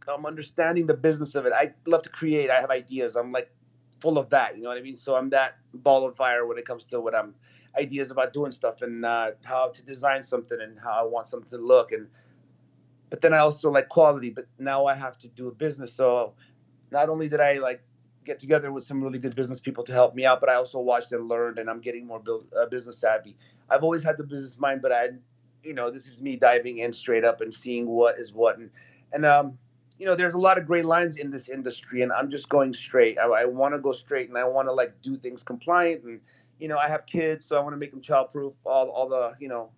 I'm 0.07 0.25
understanding 0.25 0.87
the 0.87 0.93
business 0.93 1.35
of 1.35 1.45
it. 1.45 1.51
I 1.53 1.73
love 1.85 2.01
to 2.03 2.09
create. 2.09 2.49
I 2.49 2.61
have 2.61 2.69
ideas. 2.69 3.17
I'm 3.17 3.33
like 3.33 3.51
full 3.99 4.17
of 4.17 4.29
that. 4.29 4.55
You 4.55 4.63
know 4.63 4.69
what 4.69 4.77
I 4.77 4.81
mean? 4.81 4.95
So 4.95 5.17
I'm 5.17 5.31
that 5.31 5.57
ball 5.73 6.07
of 6.07 6.15
fire 6.15 6.45
when 6.45 6.57
it 6.57 6.63
comes 6.63 6.85
to 6.85 7.01
what 7.01 7.13
I'm 7.13 7.35
ideas 7.77 8.11
about 8.11 8.31
doing 8.31 8.53
stuff 8.53 8.81
and 8.81 9.03
uh, 9.03 9.31
how 9.43 9.67
to 9.67 9.83
design 9.83 10.23
something 10.23 10.59
and 10.61 10.79
how 10.79 10.93
I 10.93 11.03
want 11.03 11.27
something 11.27 11.49
to 11.49 11.57
look 11.57 11.91
and. 11.91 12.07
But 13.09 13.19
then 13.19 13.33
I 13.33 13.39
also 13.39 13.69
like 13.69 13.89
quality. 13.89 14.29
But 14.29 14.45
now 14.59 14.85
I 14.85 14.93
have 14.93 15.17
to 15.17 15.27
do 15.27 15.49
a 15.49 15.51
business. 15.51 15.91
So 15.91 16.35
not 16.89 17.09
only 17.09 17.27
did 17.27 17.41
I 17.41 17.57
like 17.57 17.83
get 18.29 18.37
together 18.37 18.71
with 18.71 18.83
some 18.83 19.03
really 19.03 19.17
good 19.17 19.35
business 19.35 19.59
people 19.59 19.83
to 19.83 19.91
help 19.91 20.13
me 20.13 20.23
out, 20.23 20.39
but 20.39 20.49
I 20.49 20.53
also 20.53 20.79
watched 20.79 21.11
and 21.13 21.27
learned, 21.27 21.57
and 21.57 21.67
I'm 21.67 21.81
getting 21.81 22.05
more 22.05 22.19
build, 22.19 22.45
uh, 22.55 22.67
business 22.67 22.99
savvy. 22.99 23.35
I've 23.71 23.83
always 23.83 24.03
had 24.03 24.17
the 24.17 24.23
business 24.23 24.59
mind, 24.59 24.83
but 24.83 24.91
I, 24.91 25.09
you 25.63 25.73
know, 25.73 25.89
this 25.89 26.07
is 26.07 26.21
me 26.21 26.35
diving 26.35 26.77
in 26.77 26.93
straight 26.93 27.25
up 27.25 27.41
and 27.41 27.51
seeing 27.51 27.87
what 27.87 28.19
is 28.19 28.31
what, 28.31 28.59
and 28.59 28.69
and 29.13 29.25
um, 29.25 29.57
you 29.97 30.05
know, 30.05 30.15
there's 30.15 30.35
a 30.35 30.39
lot 30.39 30.59
of 30.59 30.67
gray 30.67 30.83
lines 30.83 31.15
in 31.15 31.31
this 31.31 31.49
industry, 31.49 32.03
and 32.03 32.11
I'm 32.11 32.29
just 32.29 32.49
going 32.49 32.71
straight. 32.73 33.17
I, 33.17 33.25
I 33.25 33.45
want 33.45 33.73
to 33.73 33.79
go 33.79 33.93
straight, 33.93 34.29
and 34.29 34.37
I 34.37 34.43
want 34.43 34.67
to 34.67 34.73
like 34.73 34.93
do 35.01 35.17
things 35.17 35.41
compliant, 35.41 36.03
and 36.03 36.21
you 36.59 36.67
know, 36.67 36.77
I 36.77 36.87
have 36.87 37.07
kids, 37.07 37.47
so 37.47 37.57
I 37.57 37.61
want 37.61 37.73
to 37.73 37.77
make 37.77 37.89
them 37.89 38.01
childproof. 38.01 38.53
All 38.63 38.89
all 38.89 39.09
the 39.09 39.33
you 39.39 39.49
know, 39.49 39.71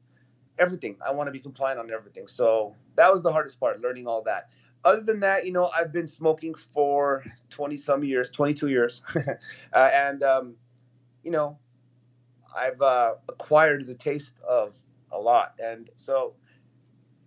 everything. 0.59 0.97
I 1.07 1.11
want 1.11 1.29
to 1.29 1.31
be 1.31 1.39
compliant 1.39 1.79
on 1.79 1.89
everything. 1.89 2.27
So 2.27 2.75
that 2.97 3.09
was 3.13 3.23
the 3.23 3.31
hardest 3.31 3.61
part, 3.61 3.79
learning 3.79 4.07
all 4.07 4.21
that 4.23 4.49
other 4.83 5.01
than 5.01 5.19
that, 5.19 5.45
you 5.45 5.51
know, 5.51 5.69
I've 5.77 5.91
been 5.91 6.07
smoking 6.07 6.53
for 6.55 7.23
20 7.49 7.77
some 7.77 8.03
years, 8.03 8.29
22 8.29 8.67
years. 8.67 9.01
uh, 9.15 9.89
and, 9.93 10.23
um, 10.23 10.55
you 11.23 11.31
know, 11.31 11.57
I've 12.55 12.81
uh, 12.81 13.15
acquired 13.29 13.87
the 13.87 13.95
taste 13.95 14.35
of 14.47 14.75
a 15.11 15.19
lot. 15.19 15.53
And 15.63 15.89
so 15.95 16.33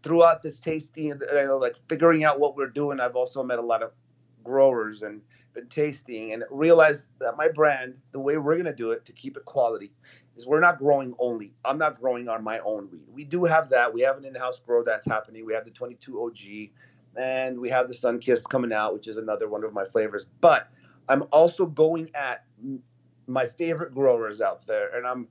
throughout 0.03 0.43
this 0.43 0.59
tasting, 0.59 1.07
you 1.07 1.19
know, 1.33 1.59
like 1.59 1.77
figuring 1.89 2.25
out 2.25 2.41
what 2.41 2.57
we're 2.57 2.69
doing, 2.69 3.01
I've 3.01 3.17
also 3.17 3.43
met 3.43 3.59
a 3.59 3.63
lot 3.63 3.83
of 3.83 3.93
growers 4.43 5.03
and 5.03 5.23
been 5.55 5.69
tasting 5.69 6.33
and 6.33 6.45
realized 6.51 7.07
that 7.21 7.37
my 7.37 7.49
brand, 7.49 7.95
the 8.13 8.19
way 8.19 8.37
we're 8.37 8.55
going 8.55 8.65
to 8.67 8.75
do 8.75 8.91
it 8.91 9.05
to 9.07 9.13
keep 9.13 9.37
it 9.37 9.45
quality, 9.45 9.93
is 10.37 10.47
we're 10.47 10.61
not 10.61 10.79
growing 10.79 11.15
only. 11.19 11.55
I'm 11.65 11.79
not 11.79 12.01
growing 12.01 12.29
on 12.29 12.43
my 12.43 12.59
own 12.61 12.89
weed. 12.91 13.07
We 13.13 13.25
do 13.25 13.45
have 13.45 13.69
that. 13.71 13.95
We 13.95 14.03
have 14.03 14.19
an 14.19 14.25
in 14.25 14.35
house 14.35 14.59
grow 14.59 14.83
that's 14.83 15.07
happening. 15.07 15.47
We 15.47 15.55
have 15.55 15.65
the 15.65 15.71
22 15.71 16.21
OG 16.21 16.71
and 17.17 17.59
we 17.59 17.69
have 17.71 17.89
the 17.89 17.95
Sunkist 17.95 18.49
coming 18.49 18.73
out, 18.73 18.95
which 18.95 19.09
is 19.09 19.17
another 19.17 19.49
one 19.49 19.65
of 19.65 19.73
my 19.73 19.85
flavors. 19.85 20.27
But 20.41 20.69
I'm 21.09 21.25
also 21.33 21.67
going 21.67 22.11
at 22.15 22.45
my 23.27 23.47
favorite 23.47 23.95
growers 23.95 24.41
out 24.41 24.67
there, 24.67 24.97
and 24.97 25.07
I'm 25.07 25.29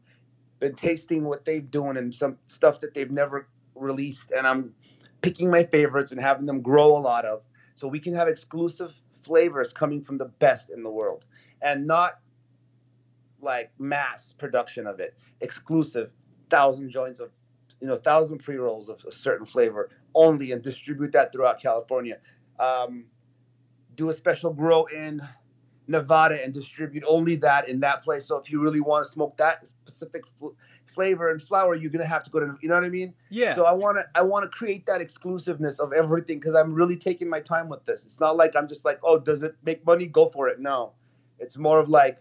been 0.59 0.75
tasting 0.75 1.25
what 1.25 1.43
they've 1.43 1.69
doing 1.69 1.97
and 1.97 2.13
some 2.13 2.37
stuff 2.47 2.79
that 2.79 2.93
they've 2.93 3.11
never 3.11 3.47
released, 3.75 4.31
and 4.31 4.47
I'm 4.47 4.73
picking 5.21 5.49
my 5.49 5.63
favorites 5.63 6.11
and 6.11 6.21
having 6.21 6.45
them 6.45 6.61
grow 6.61 6.95
a 6.95 6.99
lot 6.99 7.25
of, 7.25 7.41
so 7.75 7.87
we 7.87 7.99
can 7.99 8.13
have 8.15 8.27
exclusive 8.27 8.93
flavors 9.21 9.73
coming 9.73 10.01
from 10.01 10.17
the 10.17 10.25
best 10.25 10.69
in 10.69 10.83
the 10.83 10.89
world, 10.89 11.25
and 11.61 11.85
not 11.85 12.19
like 13.41 13.71
mass 13.77 14.31
production 14.31 14.87
of 14.87 14.99
it, 15.01 15.17
exclusive 15.41 16.11
thousand 16.49 16.89
joints 16.89 17.19
of 17.19 17.29
you 17.83 17.89
know, 17.89 17.97
thousand 17.97 18.37
pre 18.37 18.55
rolls 18.55 18.87
of 18.87 19.03
a 19.05 19.11
certain 19.11 19.45
flavor 19.45 19.89
only, 20.15 20.53
and 20.53 20.61
distribute 20.61 21.11
that 21.11 21.33
throughout 21.33 21.59
California. 21.61 22.17
Um, 22.57 23.07
do 23.95 24.09
a 24.09 24.13
special 24.13 24.53
grow 24.53 24.85
in 24.85 25.21
Nevada 25.87 26.41
and 26.41 26.53
distribute 26.53 27.03
only 27.05 27.35
that 27.35 27.67
in 27.67 27.81
that 27.81 28.01
place. 28.01 28.25
So 28.25 28.37
if 28.37 28.49
you 28.49 28.61
really 28.61 28.79
want 28.79 29.03
to 29.03 29.11
smoke 29.11 29.35
that 29.35 29.67
specific 29.67 30.21
fl- 30.39 30.55
flavor 30.85 31.29
and 31.29 31.43
flower, 31.43 31.75
you're 31.75 31.91
gonna 31.91 32.05
have 32.05 32.23
to 32.23 32.29
go 32.31 32.39
to, 32.39 32.57
you 32.61 32.69
know 32.69 32.75
what 32.75 32.85
I 32.85 32.89
mean? 32.89 33.13
Yeah. 33.29 33.53
So 33.53 33.65
I 33.65 33.73
want 33.73 33.97
to, 33.97 34.05
I 34.15 34.21
want 34.21 34.49
to 34.49 34.57
create 34.57 34.85
that 34.85 35.01
exclusiveness 35.01 35.79
of 35.79 35.91
everything 35.91 36.39
because 36.39 36.55
I'm 36.55 36.73
really 36.73 36.95
taking 36.95 37.27
my 37.27 37.41
time 37.41 37.67
with 37.67 37.83
this. 37.83 38.05
It's 38.05 38.21
not 38.21 38.37
like 38.37 38.55
I'm 38.55 38.69
just 38.69 38.85
like, 38.85 39.01
oh, 39.03 39.19
does 39.19 39.43
it 39.43 39.57
make 39.65 39.85
money? 39.85 40.05
Go 40.05 40.29
for 40.29 40.47
it. 40.47 40.61
No, 40.61 40.93
it's 41.37 41.57
more 41.57 41.79
of 41.81 41.89
like, 41.89 42.17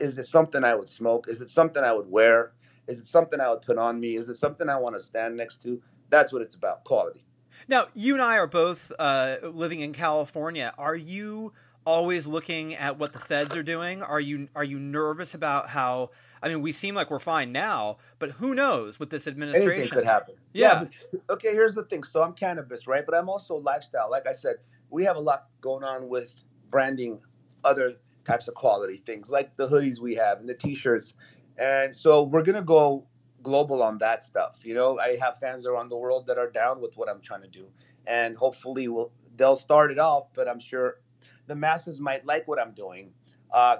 is 0.00 0.16
it 0.16 0.24
something 0.24 0.64
I 0.64 0.74
would 0.74 0.88
smoke? 0.88 1.28
Is 1.28 1.42
it 1.42 1.50
something 1.50 1.84
I 1.84 1.92
would 1.92 2.10
wear? 2.10 2.52
Is 2.86 2.98
it 2.98 3.06
something 3.06 3.40
I 3.40 3.50
would 3.50 3.62
put 3.62 3.78
on 3.78 3.98
me? 3.98 4.16
Is 4.16 4.28
it 4.28 4.36
something 4.36 4.68
I 4.68 4.76
want 4.76 4.96
to 4.96 5.00
stand 5.00 5.36
next 5.36 5.62
to? 5.62 5.80
That's 6.10 6.32
what 6.32 6.42
it's 6.42 6.54
about 6.54 6.84
quality. 6.84 7.24
Now, 7.68 7.86
you 7.94 8.14
and 8.14 8.22
I 8.22 8.36
are 8.36 8.46
both 8.46 8.92
uh, 8.98 9.36
living 9.42 9.80
in 9.80 9.92
California. 9.92 10.72
Are 10.76 10.96
you 10.96 11.52
always 11.86 12.26
looking 12.26 12.74
at 12.74 12.98
what 12.98 13.12
the 13.12 13.18
feds 13.18 13.54
are 13.56 13.62
doing? 13.62 14.02
Are 14.02 14.20
you 14.20 14.48
are 14.54 14.64
you 14.64 14.78
nervous 14.78 15.34
about 15.34 15.68
how? 15.68 16.10
I 16.42 16.48
mean, 16.48 16.62
we 16.62 16.72
seem 16.72 16.94
like 16.94 17.10
we're 17.10 17.18
fine 17.18 17.52
now, 17.52 17.98
but 18.18 18.30
who 18.30 18.54
knows 18.54 18.98
with 19.00 19.10
this 19.10 19.26
administration? 19.26 19.72
Anything 19.72 19.90
could 19.90 20.04
happen. 20.04 20.34
Yeah. 20.52 20.86
yeah 21.12 21.20
okay, 21.30 21.52
here's 21.52 21.74
the 21.74 21.84
thing. 21.84 22.02
So 22.02 22.22
I'm 22.22 22.32
cannabis, 22.32 22.86
right? 22.86 23.04
But 23.06 23.16
I'm 23.16 23.28
also 23.28 23.56
lifestyle. 23.56 24.10
Like 24.10 24.26
I 24.26 24.32
said, 24.32 24.56
we 24.90 25.04
have 25.04 25.16
a 25.16 25.20
lot 25.20 25.46
going 25.60 25.84
on 25.84 26.08
with 26.08 26.44
branding 26.70 27.20
other 27.64 27.94
types 28.24 28.48
of 28.48 28.54
quality 28.54 28.96
things, 28.96 29.30
like 29.30 29.56
the 29.56 29.68
hoodies 29.68 30.00
we 30.00 30.14
have 30.14 30.40
and 30.40 30.48
the 30.48 30.54
t-shirts 30.54 31.14
and 31.58 31.94
so 31.94 32.22
we're 32.22 32.42
gonna 32.42 32.62
go 32.62 33.06
global 33.42 33.82
on 33.82 33.98
that 33.98 34.22
stuff. 34.22 34.60
You 34.64 34.74
know, 34.74 34.98
I 34.98 35.16
have 35.20 35.38
fans 35.38 35.66
around 35.66 35.88
the 35.88 35.96
world 35.96 36.26
that 36.26 36.38
are 36.38 36.50
down 36.50 36.80
with 36.80 36.96
what 36.96 37.08
I'm 37.08 37.20
trying 37.20 37.42
to 37.42 37.48
do, 37.48 37.66
and 38.06 38.36
hopefully, 38.36 38.88
we'll, 38.88 39.12
they'll 39.36 39.56
start 39.56 39.90
it 39.90 39.98
off. 39.98 40.28
But 40.34 40.48
I'm 40.48 40.60
sure 40.60 41.00
the 41.46 41.54
masses 41.54 42.00
might 42.00 42.24
like 42.26 42.48
what 42.48 42.58
I'm 42.58 42.72
doing. 42.72 43.12
Uh, 43.50 43.76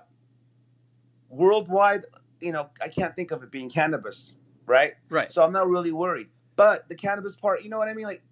worldwide, 1.28 2.04
you 2.40 2.52
know, 2.52 2.70
I 2.80 2.88
can't 2.88 3.14
think 3.16 3.32
of 3.32 3.42
it 3.42 3.50
being 3.50 3.68
cannabis, 3.68 4.34
right? 4.66 4.94
Right. 5.08 5.32
So 5.32 5.42
I'm 5.42 5.52
not 5.52 5.68
really 5.68 5.92
worried. 5.92 6.28
But 6.56 6.88
the 6.88 6.94
cannabis 6.94 7.34
part, 7.34 7.64
you 7.64 7.70
know 7.70 7.78
what 7.78 7.88
I 7.88 7.94
mean? 7.94 8.06
Like, 8.06 8.22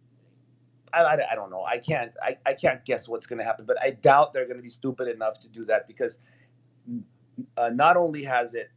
I, 0.93 1.03
I, 1.03 1.33
I 1.33 1.35
don't 1.35 1.51
know. 1.51 1.65
I 1.65 1.79
can't 1.79 2.13
I, 2.23 2.37
I 2.47 2.55
can't 2.55 2.85
guess 2.85 3.09
what's 3.09 3.27
going 3.27 3.39
to 3.39 3.45
happen. 3.45 3.65
But 3.65 3.83
I 3.83 3.91
doubt 3.91 4.33
they're 4.33 4.45
going 4.45 4.59
to 4.59 4.63
be 4.63 4.71
stupid 4.71 5.09
enough 5.09 5.39
to 5.41 5.49
do 5.49 5.65
that 5.65 5.89
because 5.89 6.19
uh, 7.57 7.71
not 7.71 7.97
only 7.97 8.23
has 8.23 8.55
it 8.55 8.71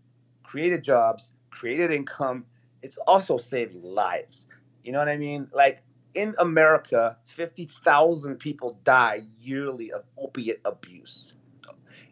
created 0.45 0.83
jobs, 0.83 1.33
created 1.49 1.91
income. 1.91 2.45
It's 2.81 2.97
also 3.07 3.37
saving 3.37 3.81
lives. 3.83 4.47
You 4.83 4.91
know 4.91 4.99
what 4.99 5.09
I 5.09 5.17
mean? 5.17 5.49
Like 5.53 5.81
in 6.13 6.35
America, 6.37 7.17
50,000 7.25 8.37
people 8.37 8.79
die 8.83 9.23
yearly 9.41 9.91
of 9.91 10.03
opiate 10.17 10.61
abuse. 10.65 11.33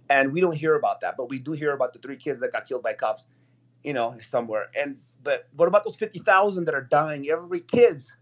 And 0.09 0.33
we 0.33 0.41
don't 0.41 0.55
hear 0.55 0.75
about 0.75 0.99
that, 1.01 1.15
but 1.15 1.29
we 1.29 1.39
do 1.39 1.53
hear 1.53 1.71
about 1.71 1.93
the 1.93 1.99
three 1.99 2.17
kids 2.17 2.39
that 2.41 2.51
got 2.51 2.67
killed 2.67 2.83
by 2.83 2.93
cops, 2.93 3.25
you 3.83 3.93
know, 3.93 4.15
somewhere. 4.21 4.67
And 4.79 4.97
but 5.23 5.47
what 5.55 5.69
about 5.69 5.85
those 5.85 5.95
50,000 5.95 6.65
that 6.65 6.75
are 6.75 6.81
dying 6.81 7.29
every 7.29 7.61
kids? 7.61 8.13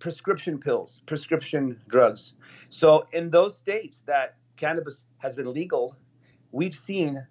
Prescription 0.00 0.58
pills, 0.58 1.00
prescription 1.06 1.80
drugs. 1.88 2.32
So 2.68 3.06
in 3.12 3.30
those 3.30 3.56
states 3.56 4.02
that 4.06 4.36
cannabis 4.56 5.04
has 5.18 5.36
been 5.36 5.52
legal, 5.52 5.96
we've 6.50 6.74
seen 6.74 7.24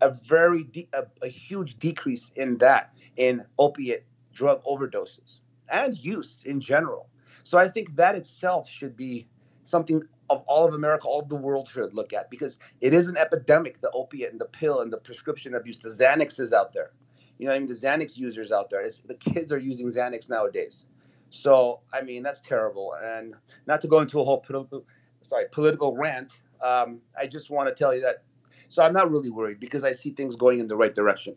a 0.00 0.10
very 0.10 0.64
de- 0.64 0.88
a, 0.92 1.04
a 1.22 1.28
huge 1.28 1.78
decrease 1.78 2.30
in 2.36 2.58
that 2.58 2.94
in 3.16 3.44
opiate 3.58 4.04
drug 4.32 4.62
overdoses 4.64 5.38
and 5.70 5.96
use 5.98 6.42
in 6.46 6.60
general. 6.60 7.08
So 7.42 7.58
I 7.58 7.68
think 7.68 7.96
that 7.96 8.14
itself 8.14 8.68
should 8.68 8.96
be 8.96 9.26
something 9.64 10.02
of 10.28 10.42
all 10.46 10.66
of 10.66 10.74
America, 10.74 11.08
all 11.08 11.20
of 11.20 11.28
the 11.28 11.36
world 11.36 11.68
should 11.68 11.92
look 11.92 12.12
at 12.12 12.30
because 12.30 12.58
it 12.80 12.94
is 12.94 13.08
an 13.08 13.16
epidemic, 13.16 13.80
the 13.80 13.90
opiate 13.90 14.30
and 14.30 14.40
the 14.40 14.46
pill 14.46 14.80
and 14.80 14.92
the 14.92 14.98
prescription 14.98 15.54
abuse. 15.54 15.78
The 15.78 15.88
Xanax 15.88 16.38
is 16.40 16.52
out 16.52 16.72
there. 16.72 16.92
You 17.38 17.46
know, 17.46 17.52
what 17.52 17.56
I 17.56 17.58
mean, 17.60 17.68
the 17.68 17.74
Xanax 17.74 18.16
users 18.16 18.52
out 18.52 18.70
there. 18.70 18.82
It's, 18.82 19.00
the 19.00 19.14
kids 19.14 19.50
are 19.50 19.58
using 19.58 19.86
Xanax 19.88 20.28
nowadays. 20.28 20.84
So, 21.30 21.80
I 21.92 22.02
mean, 22.02 22.22
that's 22.22 22.40
terrible. 22.40 22.94
And 23.02 23.34
not 23.66 23.80
to 23.80 23.88
go 23.88 24.00
into 24.00 24.20
a 24.20 24.24
whole 24.24 24.38
political, 24.38 24.84
sorry, 25.22 25.46
political 25.50 25.96
rant, 25.96 26.42
um, 26.62 27.00
I 27.18 27.26
just 27.26 27.50
want 27.50 27.68
to 27.68 27.74
tell 27.74 27.94
you 27.94 28.00
that. 28.02 28.22
So 28.70 28.82
I'm 28.82 28.92
not 28.94 29.10
really 29.10 29.30
worried 29.30 29.60
because 29.60 29.84
I 29.84 29.92
see 29.92 30.10
things 30.12 30.36
going 30.36 30.60
in 30.60 30.68
the 30.68 30.76
right 30.76 30.94
direction. 30.94 31.36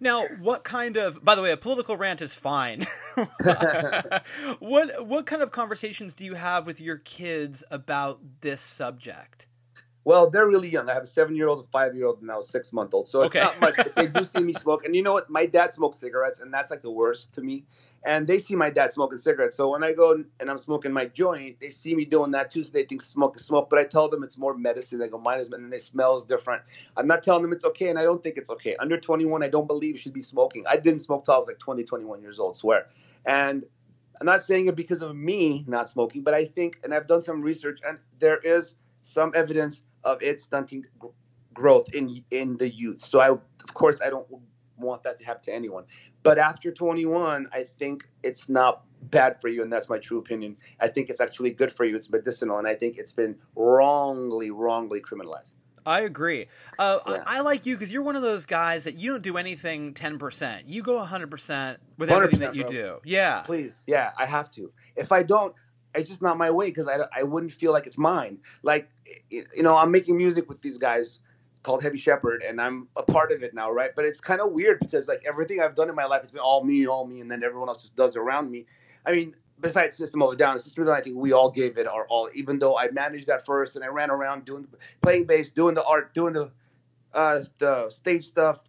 Now, 0.00 0.26
what 0.40 0.64
kind 0.64 0.96
of? 0.96 1.24
By 1.24 1.34
the 1.34 1.42
way, 1.42 1.52
a 1.52 1.56
political 1.56 1.96
rant 1.96 2.20
is 2.20 2.34
fine. 2.34 2.86
what 4.58 5.06
what 5.06 5.26
kind 5.26 5.42
of 5.42 5.50
conversations 5.50 6.14
do 6.14 6.24
you 6.24 6.34
have 6.34 6.66
with 6.66 6.80
your 6.80 6.96
kids 6.98 7.62
about 7.70 8.20
this 8.40 8.60
subject? 8.60 9.46
Well, 10.04 10.28
they're 10.30 10.48
really 10.48 10.68
young. 10.68 10.90
I 10.90 10.94
have 10.94 11.04
a 11.04 11.06
seven-year-old, 11.06 11.64
a 11.64 11.68
five-year-old, 11.68 12.18
and 12.18 12.26
now 12.26 12.40
a 12.40 12.42
six-month-old. 12.42 13.06
So 13.06 13.22
it's 13.22 13.36
Okay. 13.36 13.44
not 13.44 13.60
much. 13.60 13.76
But 13.76 13.94
they 13.94 14.08
do 14.08 14.24
see 14.32 14.42
me 14.42 14.52
smoke, 14.52 14.84
and 14.84 14.96
you 14.96 15.02
know 15.02 15.12
what? 15.12 15.30
My 15.30 15.46
dad 15.46 15.72
smokes 15.72 15.98
cigarettes, 15.98 16.40
and 16.40 16.52
that's 16.52 16.70
like 16.70 16.82
the 16.82 16.90
worst 16.90 17.32
to 17.34 17.40
me. 17.40 17.64
And 18.04 18.26
they 18.26 18.38
see 18.38 18.56
my 18.56 18.68
dad 18.68 18.92
smoking 18.92 19.18
cigarettes. 19.18 19.56
So 19.56 19.70
when 19.70 19.84
I 19.84 19.92
go 19.92 20.24
and 20.40 20.50
I'm 20.50 20.58
smoking 20.58 20.92
my 20.92 21.06
joint, 21.06 21.60
they 21.60 21.70
see 21.70 21.94
me 21.94 22.04
doing 22.04 22.32
that 22.32 22.50
too. 22.50 22.64
So 22.64 22.72
they 22.72 22.84
think 22.84 23.00
smoke 23.00 23.36
is 23.36 23.44
smoke. 23.44 23.70
But 23.70 23.78
I 23.78 23.84
tell 23.84 24.08
them 24.08 24.24
it's 24.24 24.36
more 24.36 24.54
medicine. 24.54 24.98
They 24.98 25.08
go, 25.08 25.18
mine 25.18 25.38
is, 25.38 25.48
and 25.48 25.72
it 25.72 25.82
smells 25.82 26.24
different. 26.24 26.62
I'm 26.96 27.06
not 27.06 27.22
telling 27.22 27.42
them 27.42 27.52
it's 27.52 27.64
okay, 27.64 27.90
and 27.90 27.98
I 27.98 28.02
don't 28.02 28.22
think 28.22 28.36
it's 28.36 28.50
okay. 28.50 28.74
Under 28.80 28.98
21, 28.98 29.44
I 29.44 29.48
don't 29.48 29.68
believe 29.68 29.92
you 29.92 29.98
should 29.98 30.12
be 30.12 30.22
smoking. 30.22 30.64
I 30.68 30.76
didn't 30.76 31.00
smoke 31.00 31.24
till 31.24 31.34
I 31.34 31.38
was 31.38 31.46
like 31.46 31.60
20, 31.60 31.84
21 31.84 32.20
years 32.20 32.40
old. 32.40 32.56
Swear. 32.56 32.88
And 33.24 33.64
I'm 34.20 34.26
not 34.26 34.42
saying 34.42 34.66
it 34.66 34.76
because 34.76 35.02
of 35.02 35.14
me 35.14 35.64
not 35.68 35.88
smoking, 35.88 36.22
but 36.22 36.34
I 36.34 36.44
think, 36.44 36.80
and 36.82 36.92
I've 36.92 37.06
done 37.06 37.20
some 37.20 37.40
research, 37.40 37.78
and 37.86 37.98
there 38.18 38.38
is 38.38 38.74
some 39.02 39.32
evidence 39.34 39.84
of 40.04 40.20
it 40.22 40.40
stunting 40.40 40.84
growth 41.54 41.92
in 41.94 42.24
in 42.30 42.56
the 42.56 42.68
youth. 42.68 43.00
So 43.00 43.20
I, 43.20 43.28
of 43.28 43.74
course, 43.74 44.00
I 44.00 44.10
don't 44.10 44.26
want 44.76 45.02
that 45.04 45.18
to 45.18 45.24
happen 45.24 45.42
to 45.44 45.54
anyone. 45.54 45.84
But 46.22 46.38
after 46.38 46.70
21, 46.70 47.48
I 47.52 47.64
think 47.64 48.08
it's 48.22 48.48
not 48.48 48.82
bad 49.10 49.40
for 49.40 49.48
you, 49.48 49.62
and 49.62 49.72
that's 49.72 49.88
my 49.88 49.98
true 49.98 50.18
opinion. 50.18 50.56
I 50.80 50.88
think 50.88 51.10
it's 51.10 51.20
actually 51.20 51.50
good 51.50 51.72
for 51.72 51.84
you. 51.84 51.96
It's 51.96 52.10
medicinal, 52.10 52.58
and 52.58 52.66
I 52.66 52.74
think 52.74 52.98
it's 52.98 53.12
been 53.12 53.36
wrongly, 53.56 54.50
wrongly 54.50 55.00
criminalized. 55.00 55.52
I 55.84 56.02
agree. 56.02 56.46
Uh, 56.78 57.00
Yeah. 57.06 57.24
I, 57.26 57.38
I 57.38 57.40
like 57.40 57.66
you 57.66 57.74
because 57.74 57.92
you're 57.92 58.04
one 58.04 58.14
of 58.14 58.22
those 58.22 58.46
guys 58.46 58.84
that 58.84 58.94
you 58.98 59.10
don't 59.10 59.22
do 59.22 59.36
anything 59.36 59.94
ten 59.94 60.16
percent. 60.16 60.68
You 60.68 60.80
go 60.82 61.00
hundred 61.00 61.30
percent 61.30 61.80
with 61.98 62.08
everything 62.08 62.38
that 62.40 62.52
100%, 62.52 62.54
you 62.54 62.62
bro. 62.62 62.70
do. 62.70 63.00
Yeah. 63.04 63.40
Please, 63.40 63.82
yeah, 63.88 64.12
I 64.16 64.26
have 64.26 64.48
to. 64.52 64.70
If 64.94 65.10
I 65.10 65.24
don't, 65.24 65.54
it's 65.94 66.08
just 66.08 66.22
not 66.22 66.38
my 66.38 66.52
way 66.52 66.66
because 66.66 66.86
I, 66.86 66.98
I 67.16 67.24
wouldn't 67.24 67.52
feel 67.52 67.72
like 67.72 67.88
it's 67.88 67.98
mine. 67.98 68.38
Like, 68.62 68.88
you 69.28 69.44
know, 69.56 69.76
I'm 69.76 69.90
making 69.90 70.16
music 70.16 70.48
with 70.48 70.62
these 70.62 70.78
guys 70.78 71.18
called 71.62 71.82
Heavy 71.82 71.98
Shepherd, 71.98 72.42
and 72.42 72.60
I'm 72.60 72.88
a 72.96 73.02
part 73.02 73.32
of 73.32 73.42
it 73.42 73.54
now, 73.54 73.70
right? 73.70 73.90
But 73.94 74.04
it's 74.04 74.20
kind 74.20 74.40
of 74.40 74.52
weird 74.52 74.80
because 74.80 75.08
like 75.08 75.22
everything 75.26 75.60
I've 75.60 75.74
done 75.74 75.88
in 75.88 75.94
my 75.94 76.04
life 76.04 76.22
has 76.22 76.32
been 76.32 76.40
all 76.40 76.64
me, 76.64 76.86
all 76.86 77.06
me, 77.06 77.20
and 77.20 77.30
then 77.30 77.42
everyone 77.44 77.68
else 77.68 77.82
just 77.82 77.96
does 77.96 78.16
around 78.16 78.50
me. 78.50 78.66
I 79.06 79.12
mean, 79.12 79.34
besides 79.60 79.96
System 79.96 80.22
of 80.22 80.32
a 80.32 80.36
Down, 80.36 80.58
System 80.58 80.82
of 80.82 80.88
a 80.88 80.90
Down, 80.90 80.98
I 80.98 81.02
think 81.02 81.16
we 81.16 81.32
all 81.32 81.50
gave 81.50 81.78
it 81.78 81.86
our 81.86 82.06
all. 82.08 82.28
Even 82.34 82.58
though 82.58 82.76
I 82.76 82.90
managed 82.90 83.28
that 83.28 83.46
first, 83.46 83.76
and 83.76 83.84
I 83.84 83.88
ran 83.88 84.10
around 84.10 84.44
doing 84.44 84.66
playing 85.00 85.26
bass, 85.26 85.50
doing 85.50 85.74
the 85.74 85.84
art, 85.84 86.14
doing 86.14 86.34
the 86.34 86.50
uh, 87.14 87.40
the 87.58 87.90
stage 87.90 88.24
stuff. 88.24 88.60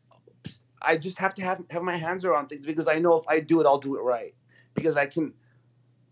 I 0.82 0.97
just 0.97 1.17
have 1.17 1.34
to 1.36 1.43
have 1.43 1.63
have 1.69 1.82
my 1.82 1.95
hands 1.95 2.25
around 2.25 2.47
things 2.47 2.65
because 2.65 2.88
I 2.88 2.99
know 2.99 3.15
if 3.15 3.23
I 3.27 3.39
do 3.39 3.62
it, 3.62 3.65
I'll 3.65 3.79
do 3.79 3.95
it 3.95 4.01
right. 4.01 4.34
Because 4.75 4.97
I 4.97 5.08
can. 5.08 5.34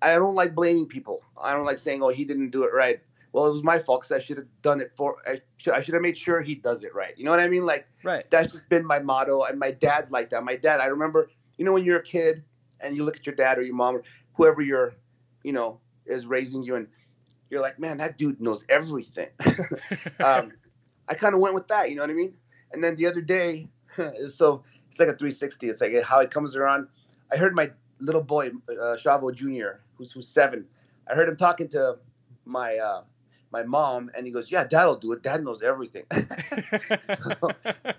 I 0.02 0.15
don't 0.15 0.34
like 0.34 0.56
blaming 0.56 0.88
people. 0.88 1.22
I 1.39 1.54
don't 1.54 1.65
like 1.65 1.78
saying, 1.78 2.02
"Oh, 2.02 2.10
he 2.10 2.26
didn't 2.26 2.50
do 2.50 2.63
it 2.63 2.74
right." 2.74 3.02
Well, 3.34 3.48
it 3.48 3.52
was 3.52 3.63
my 3.63 3.80
fault 3.80 4.02
because 4.02 4.12
I 4.12 4.20
should 4.20 4.38
have 4.38 4.48
done 4.62 4.82
it 4.82 4.91
for. 4.96 5.17
I 5.26 5.41
should. 5.58 5.74
I 5.74 5.82
should 5.82 5.94
have 5.94 6.04
made 6.04 6.17
sure 6.17 6.41
he 6.41 6.56
does 6.56 6.84
it 6.84 6.94
right. 6.94 7.17
You 7.17 7.24
know 7.24 7.32
what 7.32 7.39
I 7.39 7.48
mean? 7.48 7.65
Like 7.65 7.88
Right. 8.04 8.30
that's 8.30 8.52
just 8.52 8.70
been 8.70 8.86
my 8.86 9.00
motto. 9.00 9.44
And 9.44 9.58
my 9.58 9.72
dad's 9.72 10.12
like 10.12 10.30
that. 10.32 10.44
My 10.44 10.56
dad. 10.56 10.82
I 10.82 10.88
remember. 10.88 11.30
You 11.58 11.65
know, 11.65 11.74
when 11.74 11.86
you're 11.86 12.00
a 12.00 12.04
kid 12.04 12.44
and 12.80 12.96
you 12.96 13.06
look 13.06 13.17
at 13.17 13.26
your 13.26 13.36
dad 13.36 13.58
or 13.60 13.62
your 13.62 13.76
mom 13.76 13.98
or 13.98 14.04
whoever 14.34 14.62
you're, 14.62 14.96
you 15.44 15.54
know, 15.54 15.80
is 16.08 16.26
raising 16.26 16.63
you, 16.63 16.76
and 16.76 16.88
you're 17.50 17.62
like, 17.62 17.78
man, 17.78 17.98
that 17.98 18.17
dude 18.17 18.41
knows 18.41 18.65
everything. 18.67 19.28
um, 20.20 20.52
I 21.08 21.13
kind 21.13 21.36
of 21.36 21.39
went 21.41 21.54
with 21.54 21.67
that. 21.67 21.89
You 21.89 21.96
know 21.98 22.02
what 22.04 22.10
I 22.10 22.13
mean? 22.13 22.34
And 22.72 22.84
then 22.84 22.96
the 22.96 23.06
other 23.08 23.22
day, 23.22 23.70
so 24.28 24.63
it's 24.88 25.00
like 25.00 25.10
a 25.10 25.15
360. 25.15 25.70
It's 25.70 25.82
like 25.82 26.04
how 26.04 26.20
it 26.20 26.32
comes 26.32 26.56
around. 26.56 26.88
I 27.32 27.38
heard 27.38 27.56
my 27.56 27.72
little 28.00 28.24
boy, 28.24 28.48
uh, 28.70 28.98
Shavo 28.98 29.34
Jr., 29.34 29.80
who's 29.96 30.12
who's 30.12 30.28
seven. 30.28 30.65
I 31.10 31.13
heard 31.13 31.30
him 31.30 31.36
talking 31.36 31.67
to 31.70 31.98
my 32.46 32.78
uh, 32.78 33.04
my 33.52 33.64
mom, 33.64 34.10
and 34.16 34.26
he 34.26 34.32
goes, 34.32 34.52
"Yeah, 34.52 34.64
Dad'll 34.64 34.96
do 34.96 35.12
it. 35.14 35.22
Dad 35.24 35.44
knows 35.44 35.62
everything." 35.62 36.04
so 37.04 37.50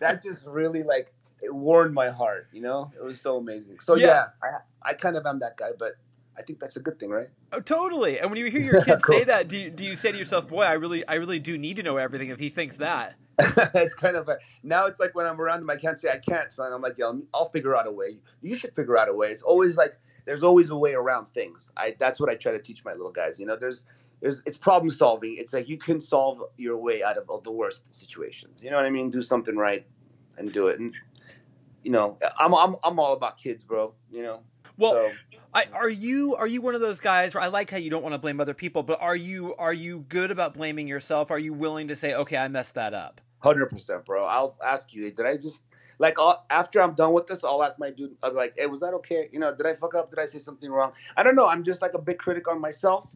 that 0.01 0.21
just 0.23 0.47
really 0.47 0.83
like 0.83 1.12
it 1.43 1.55
warmed 1.55 1.95
my 1.95 2.11
heart. 2.11 2.49
You 2.53 2.62
know, 2.62 2.91
it 2.97 3.03
was 3.05 3.21
so 3.21 3.37
amazing. 3.37 3.81
So 3.81 3.97
Yeah. 3.97 4.07
yeah, 4.07 4.25
I 4.43 4.91
I 4.91 4.95
kind 4.95 5.17
of 5.17 5.27
am 5.27 5.41
that 5.41 5.57
guy, 5.57 5.71
but 5.79 5.93
I 6.37 6.43
think 6.43 6.61
that's 6.61 6.77
a 6.77 6.81
good 6.81 6.99
thing, 6.99 7.11
right? 7.11 7.29
Oh, 7.53 7.61
totally. 7.61 8.19
And 8.19 8.31
when 8.31 8.38
you 8.38 8.47
hear 8.51 8.62
your 8.62 8.81
kid 8.85 9.03
Cool. 9.03 9.19
say 9.19 9.25
that, 9.25 9.49
do 9.49 9.59
you, 9.59 9.71
do 9.71 9.85
you 9.85 9.97
say 9.97 10.11
to 10.12 10.19
yourself, 10.19 10.49
"Boy, 10.49 10.62
I 10.62 10.73
really, 10.75 11.07
I 11.07 11.15
really 11.15 11.38
do 11.38 11.59
need 11.59 11.77
to 11.77 11.83
know 11.83 11.97
everything"? 11.99 12.31
If 12.31 12.41
he 12.41 12.49
thinks 12.49 12.79
that, 12.79 13.15
it's 13.75 13.95
kind 13.95 14.17
of 14.17 14.29
a, 14.29 14.38
now 14.62 14.87
it's 14.87 14.99
like 15.01 15.15
when 15.15 15.27
I'm 15.27 15.41
around 15.41 15.61
him, 15.61 15.71
I 15.71 15.77
can't 15.77 15.99
say 15.99 16.11
I 16.11 16.19
can't, 16.19 16.51
son. 16.51 16.73
I'm 16.73 16.81
like, 16.81 16.97
yeah, 16.99 17.12
I'll 17.35 17.47
figure 17.51 17.77
out 17.77 17.87
a 17.87 17.91
way. 17.91 18.19
You 18.41 18.57
should 18.57 18.75
figure 18.75 18.97
out 18.97 19.09
a 19.09 19.15
way. 19.15 19.29
It's 19.29 19.43
always 19.43 19.77
like 19.77 19.99
there's 20.25 20.43
always 20.43 20.71
a 20.71 20.77
way 20.77 20.95
around 20.95 21.27
things. 21.27 21.71
I 21.77 21.97
that's 21.99 22.19
what 22.21 22.31
I 22.31 22.35
try 22.37 22.53
to 22.53 22.59
teach 22.59 22.85
my 22.85 22.93
little 22.93 23.12
guys. 23.12 23.38
You 23.38 23.47
know, 23.47 23.57
there's 23.57 23.85
there's 24.23 24.41
it's 24.47 24.57
problem 24.57 24.89
solving. 24.89 25.37
It's 25.37 25.53
like 25.53 25.69
you 25.69 25.77
can 25.77 26.01
solve 26.01 26.41
your 26.57 26.77
way 26.77 27.03
out 27.03 27.19
of 27.19 27.29
all 27.29 27.41
the 27.41 27.51
worst 27.51 27.83
situations. 27.91 28.63
You 28.63 28.71
know 28.71 28.77
what 28.77 28.87
I 28.87 28.91
mean? 28.91 29.11
Do 29.11 29.21
something 29.21 29.57
right 29.57 29.85
and 30.39 30.51
do 30.51 30.69
it. 30.69 30.79
And 30.79 30.95
you 31.83 31.91
know, 31.91 32.17
I'm 32.39 32.55
I'm 32.55 32.77
I'm 32.85 33.01
all 33.01 33.15
about 33.15 33.37
kids, 33.37 33.65
bro. 33.65 33.93
You 34.13 34.23
know. 34.23 34.41
well, 34.79 34.93
so, 34.93 35.11
I, 35.53 35.67
are 35.73 35.91
you 35.91 36.37
are 36.37 36.47
you 36.47 36.63
one 36.63 36.77
of 36.77 36.81
those 36.81 37.01
guys? 37.01 37.35
Where 37.35 37.43
I 37.43 37.49
like 37.49 37.69
how 37.69 37.79
you 37.79 37.91
don't 37.91 38.05
want 38.05 38.15
to 38.15 38.19
blame 38.19 38.41
other 38.41 38.55
people, 38.55 38.85
but 38.85 39.03
are 39.03 39.17
you 39.17 39.57
are 39.57 39.73
you 39.73 40.07
good 40.09 40.31
about 40.31 40.55
blaming 40.55 40.87
yourself? 40.87 41.33
Are 41.33 41.39
you 41.39 41.53
willing 41.53 41.89
to 41.89 41.97
say, 41.97 42.15
"Okay, 42.15 42.37
I 42.37 42.47
messed 42.47 42.75
that 42.75 42.95
up"? 42.95 43.21
Hundred 43.41 43.67
percent, 43.67 44.05
bro. 44.05 44.25
I'll 44.25 44.57
ask 44.65 44.95
you. 44.95 45.11
Did 45.11 45.27
I 45.27 45.37
just 45.37 45.65
like 45.99 46.17
I'll, 46.21 46.47
after 46.49 46.81
I'm 46.81 46.95
done 46.95 47.13
with 47.13 47.27
this? 47.27 47.43
I'll 47.43 47.65
ask 47.65 47.77
my 47.81 47.91
dude. 47.91 48.21
Be 48.21 48.31
like, 48.31 48.55
"Hey, 48.57 48.67
was 48.67 48.79
that 48.81 48.95
okay? 48.95 49.29
You 49.33 49.41
know, 49.41 49.53
did 49.53 49.67
I 49.67 49.75
fuck 49.75 49.97
up? 49.97 50.11
Did 50.11 50.21
I 50.21 50.27
say 50.27 50.39
something 50.39 50.71
wrong? 50.71 50.93
I 51.17 51.25
don't 51.25 51.35
know. 51.35 51.49
I'm 51.49 51.65
just 51.65 51.83
like 51.83 51.95
a 51.95 52.01
big 52.01 52.19
critic 52.19 52.47
on 52.47 52.61
myself, 52.61 53.13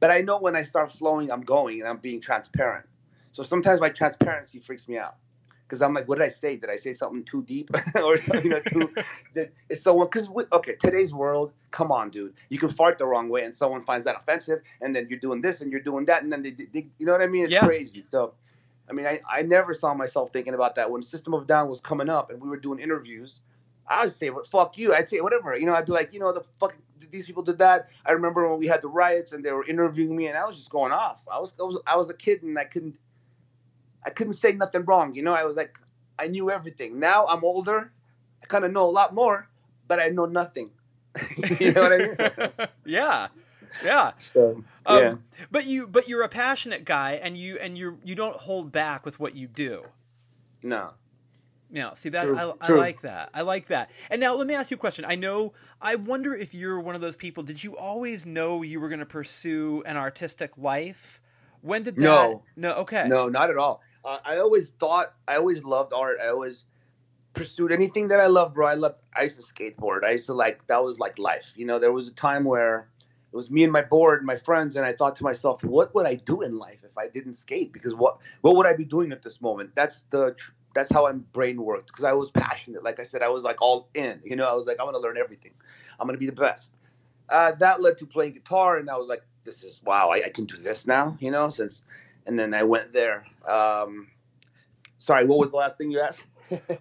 but 0.00 0.10
I 0.10 0.20
know 0.22 0.38
when 0.38 0.56
I 0.56 0.62
start 0.62 0.92
flowing, 0.92 1.30
I'm 1.30 1.42
going 1.42 1.80
and 1.80 1.88
I'm 1.88 1.98
being 1.98 2.20
transparent. 2.20 2.86
So 3.32 3.42
sometimes 3.42 3.80
my 3.80 3.90
transparency 3.90 4.60
freaks 4.60 4.88
me 4.88 4.98
out 4.98 5.16
because 5.66 5.82
I'm 5.82 5.94
like, 5.94 6.08
what 6.08 6.18
did 6.18 6.24
I 6.24 6.30
say? 6.30 6.56
Did 6.56 6.70
I 6.70 6.76
say 6.76 6.94
something 6.94 7.24
too 7.24 7.42
deep 7.44 7.70
or 7.96 8.16
something 8.16 8.44
you 8.44 8.50
know, 8.50 8.60
too? 8.60 8.92
That 9.34 9.52
it's 9.68 9.82
so 9.82 9.98
because 10.00 10.30
okay, 10.52 10.74
today's 10.76 11.12
world. 11.14 11.52
Come 11.70 11.92
on, 11.92 12.10
dude. 12.10 12.34
You 12.48 12.58
can 12.58 12.70
fart 12.70 12.98
the 12.98 13.06
wrong 13.06 13.28
way 13.28 13.44
and 13.44 13.54
someone 13.54 13.82
finds 13.82 14.04
that 14.06 14.16
offensive, 14.16 14.60
and 14.80 14.94
then 14.96 15.06
you're 15.10 15.18
doing 15.20 15.40
this 15.42 15.60
and 15.60 15.70
you're 15.72 15.82
doing 15.82 16.06
that, 16.06 16.22
and 16.22 16.32
then 16.32 16.42
they, 16.42 16.52
they 16.52 16.88
you 16.98 17.06
know 17.06 17.12
what 17.12 17.22
I 17.22 17.26
mean? 17.26 17.44
It's 17.44 17.54
Yeah. 17.54 17.64
crazy. 17.64 18.02
So. 18.04 18.34
I 18.90 18.94
mean, 18.94 19.06
I, 19.06 19.20
I 19.30 19.42
never 19.42 19.74
saw 19.74 19.94
myself 19.94 20.32
thinking 20.32 20.54
about 20.54 20.76
that 20.76 20.90
when 20.90 21.02
System 21.02 21.34
of 21.34 21.42
a 21.42 21.46
Down 21.46 21.68
was 21.68 21.80
coming 21.80 22.08
up 22.08 22.30
and 22.30 22.40
we 22.40 22.48
were 22.48 22.56
doing 22.56 22.78
interviews. 22.80 23.40
I 23.88 24.02
would 24.02 24.12
say, 24.12 24.30
"What 24.30 24.46
fuck 24.46 24.76
you?" 24.78 24.94
I'd 24.94 25.08
say 25.08 25.20
whatever. 25.20 25.56
You 25.56 25.66
know, 25.66 25.74
I'd 25.74 25.86
be 25.86 25.92
like, 25.92 26.12
you 26.12 26.20
know, 26.20 26.32
the 26.32 26.44
fuck 26.60 26.76
these 27.10 27.26
people 27.26 27.42
did 27.42 27.58
that. 27.58 27.88
I 28.04 28.12
remember 28.12 28.48
when 28.48 28.58
we 28.58 28.66
had 28.66 28.82
the 28.82 28.88
riots 28.88 29.32
and 29.32 29.44
they 29.44 29.50
were 29.52 29.64
interviewing 29.66 30.14
me, 30.16 30.26
and 30.26 30.36
I 30.36 30.46
was 30.46 30.56
just 30.56 30.70
going 30.70 30.92
off. 30.92 31.24
I 31.30 31.38
was 31.38 31.58
I 31.58 31.62
was 31.62 31.78
I 31.86 31.96
was 31.96 32.10
a 32.10 32.14
kid 32.14 32.42
and 32.42 32.58
I 32.58 32.64
couldn't 32.64 32.94
I 34.04 34.10
couldn't 34.10 34.34
say 34.34 34.52
nothing 34.52 34.84
wrong. 34.84 35.14
You 35.14 35.22
know, 35.22 35.34
I 35.34 35.44
was 35.44 35.56
like, 35.56 35.78
I 36.18 36.28
knew 36.28 36.50
everything. 36.50 36.98
Now 36.98 37.26
I'm 37.26 37.44
older, 37.44 37.92
I 38.42 38.46
kind 38.46 38.64
of 38.64 38.72
know 38.72 38.88
a 38.88 38.90
lot 38.90 39.14
more, 39.14 39.48
but 39.86 40.00
I 40.00 40.08
know 40.08 40.26
nothing. 40.26 40.70
you 41.60 41.72
know 41.72 41.82
what 41.82 41.92
I 41.92 41.98
mean? 41.98 42.68
yeah, 42.84 43.28
yeah. 43.84 44.12
So 44.18 44.62
Um, 44.86 44.98
yeah, 44.98 45.14
But 45.50 45.66
you 45.66 45.86
but 45.86 46.08
you're 46.08 46.22
a 46.22 46.28
passionate 46.28 46.84
guy, 46.84 47.12
and 47.12 47.36
you 47.36 47.58
and 47.58 47.76
you 47.76 47.98
you 48.04 48.14
don't 48.14 48.36
hold 48.36 48.70
back 48.72 49.04
with 49.04 49.18
what 49.18 49.34
you 49.34 49.46
do. 49.48 49.84
no, 50.62 50.92
Yeah, 51.70 51.92
see 51.94 52.08
that 52.10 52.24
True, 52.24 52.36
I, 52.36 52.52
I 52.60 52.72
like 52.72 53.02
that. 53.02 53.30
I 53.34 53.42
like 53.42 53.66
that. 53.66 53.90
And 54.10 54.20
now 54.20 54.34
let 54.34 54.46
me 54.46 54.54
ask 54.54 54.70
you 54.70 54.76
a 54.76 54.80
question. 54.80 55.04
I 55.04 55.16
know 55.16 55.52
I 55.80 55.96
wonder 55.96 56.34
if 56.34 56.54
you're 56.54 56.80
one 56.80 56.94
of 56.94 57.00
those 57.00 57.16
people. 57.16 57.42
Did 57.42 57.62
you 57.62 57.76
always 57.76 58.24
know 58.24 58.62
you 58.62 58.80
were 58.80 58.88
going 58.88 59.00
to 59.00 59.06
pursue 59.06 59.82
an 59.84 59.96
artistic 59.96 60.56
life? 60.56 61.20
When 61.60 61.82
did 61.82 61.96
that? 61.96 62.02
No. 62.02 62.42
no. 62.56 62.72
Okay. 62.76 63.06
No, 63.06 63.28
not 63.28 63.50
at 63.50 63.56
all. 63.56 63.82
Uh, 64.04 64.18
I 64.24 64.38
always 64.38 64.70
thought 64.70 65.08
I 65.26 65.36
always 65.36 65.64
loved 65.64 65.92
art. 65.92 66.18
I 66.22 66.28
always 66.28 66.64
pursued 67.34 67.72
anything 67.72 68.08
that 68.08 68.20
I 68.20 68.26
loved, 68.26 68.54
bro. 68.54 68.66
I 68.66 68.74
loved. 68.74 68.96
I 69.14 69.24
used 69.24 69.36
to 69.36 69.42
skateboard. 69.42 70.04
I 70.04 70.12
used 70.12 70.26
to 70.26 70.34
like 70.34 70.66
that 70.68 70.82
was 70.82 70.98
like 70.98 71.18
life. 71.18 71.52
You 71.56 71.66
know, 71.66 71.78
there 71.78 71.92
was 71.92 72.08
a 72.08 72.14
time 72.14 72.44
where 72.44 72.88
it 73.32 73.36
was 73.36 73.50
me 73.50 73.64
and 73.64 73.72
my 73.72 73.82
board, 73.82 74.20
and 74.20 74.26
my 74.26 74.36
friends, 74.36 74.76
and 74.76 74.86
I 74.86 74.92
thought 74.94 75.16
to 75.16 75.24
myself, 75.24 75.62
what 75.62 75.94
would 75.94 76.06
I 76.06 76.14
do 76.14 76.42
in 76.42 76.56
life 76.58 76.78
if 76.84 76.96
I 76.96 77.08
didn't 77.08 77.34
skate? 77.34 77.72
Because 77.72 77.94
what 77.94 78.18
what 78.40 78.56
would 78.56 78.66
I 78.66 78.74
be 78.74 78.84
doing 78.84 79.12
at 79.12 79.22
this 79.22 79.40
moment? 79.40 79.72
That's 79.74 80.00
the 80.10 80.34
tr- 80.34 80.52
that's 80.74 80.92
how 80.92 81.04
my 81.04 81.12
brain 81.12 81.62
worked. 81.62 81.88
Because 81.88 82.04
I 82.04 82.12
was 82.12 82.30
passionate. 82.30 82.82
Like 82.84 83.00
I 83.00 83.04
said, 83.04 83.22
I 83.22 83.28
was 83.28 83.44
like 83.44 83.60
all 83.62 83.88
in. 83.94 84.20
You 84.24 84.36
know, 84.36 84.48
I 84.48 84.54
was 84.54 84.66
like, 84.66 84.78
I 84.80 84.84
want 84.84 84.94
to 84.94 85.00
learn 85.00 85.16
everything. 85.18 85.52
I'm 85.98 86.06
gonna 86.06 86.18
be 86.18 86.26
the 86.26 86.32
best. 86.32 86.72
Uh, 87.28 87.52
that 87.52 87.80
led 87.82 87.98
to 87.98 88.06
playing 88.06 88.32
guitar, 88.32 88.78
and 88.78 88.88
I 88.90 88.96
was 88.96 89.08
like, 89.08 89.22
this 89.44 89.62
is 89.62 89.82
wow. 89.84 90.10
I, 90.10 90.24
I 90.26 90.28
can 90.30 90.44
do 90.46 90.56
this 90.56 90.86
now. 90.86 91.16
You 91.20 91.30
know, 91.30 91.48
since 91.50 91.84
and 92.26 92.38
then 92.38 92.54
I 92.54 92.62
went 92.62 92.92
there. 92.92 93.24
Um, 93.46 94.08
sorry, 94.98 95.26
what 95.26 95.38
was 95.38 95.50
the 95.50 95.56
last 95.56 95.78
thing 95.78 95.90
you 95.90 96.00
asked? 96.00 96.24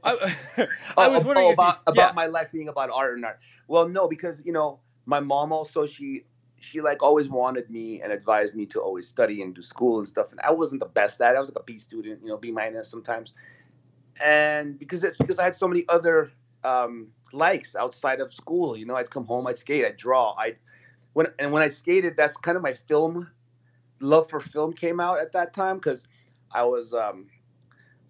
I, 0.03 0.33
I 0.97 1.07
Oh, 1.07 1.09
was 1.09 1.23
oh, 1.23 1.27
wondering 1.27 1.49
oh, 1.49 1.53
about 1.53 1.81
you, 1.87 1.91
about 1.93 2.09
yeah. 2.09 2.13
my 2.15 2.27
life 2.27 2.51
being 2.51 2.67
about 2.69 2.89
art 2.91 3.15
and 3.15 3.25
art. 3.25 3.39
Well, 3.67 3.87
no, 3.87 4.07
because 4.07 4.43
you 4.45 4.51
know 4.53 4.79
my 5.05 5.19
mom 5.19 5.51
also 5.51 5.85
she 5.85 6.25
she 6.59 6.81
like 6.81 7.03
always 7.03 7.29
wanted 7.29 7.69
me 7.69 8.01
and 8.01 8.11
advised 8.11 8.55
me 8.55 8.65
to 8.67 8.81
always 8.81 9.07
study 9.07 9.41
and 9.41 9.53
do 9.55 9.61
school 9.61 9.99
and 9.99 10.07
stuff. 10.07 10.31
And 10.31 10.39
I 10.41 10.51
wasn't 10.51 10.79
the 10.81 10.87
best 10.87 11.21
at. 11.21 11.33
it. 11.33 11.37
I 11.37 11.39
was 11.39 11.49
like 11.49 11.59
a 11.61 11.63
B 11.65 11.77
student, 11.77 12.21
you 12.21 12.29
know, 12.29 12.37
B 12.37 12.51
minus 12.51 12.89
sometimes. 12.89 13.33
And 14.23 14.77
because 14.79 15.03
it's 15.03 15.17
because 15.17 15.39
I 15.39 15.43
had 15.43 15.55
so 15.55 15.67
many 15.67 15.85
other 15.89 16.31
um, 16.63 17.07
likes 17.33 17.75
outside 17.75 18.19
of 18.19 18.31
school. 18.31 18.77
You 18.77 18.85
know, 18.85 18.95
I'd 18.95 19.09
come 19.09 19.25
home, 19.25 19.47
I'd 19.47 19.57
skate, 19.57 19.85
I'd 19.85 19.97
draw, 19.97 20.35
I 20.37 20.55
when 21.13 21.27
and 21.39 21.51
when 21.51 21.63
I 21.63 21.69
skated, 21.69 22.15
that's 22.15 22.37
kind 22.37 22.55
of 22.55 22.63
my 22.63 22.73
film 22.73 23.29
love 23.99 24.29
for 24.29 24.39
film 24.39 24.73
came 24.73 24.99
out 24.99 25.19
at 25.19 25.31
that 25.31 25.53
time 25.53 25.77
because 25.77 26.05
I 26.51 26.63
was 26.63 26.93
um, 26.93 27.27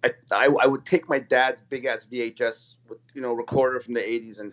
I, 0.04 0.10
I 0.30 0.46
I 0.60 0.66
would 0.66 0.84
take 0.84 1.08
my 1.08 1.18
dad's 1.18 1.60
big 1.60 1.84
ass 1.84 2.06
VHS 2.10 2.76
with 2.88 2.98
you 3.14 3.22
know 3.22 3.32
recorder 3.32 3.80
from 3.80 3.94
the 3.94 4.00
80s 4.00 4.40
and 4.40 4.52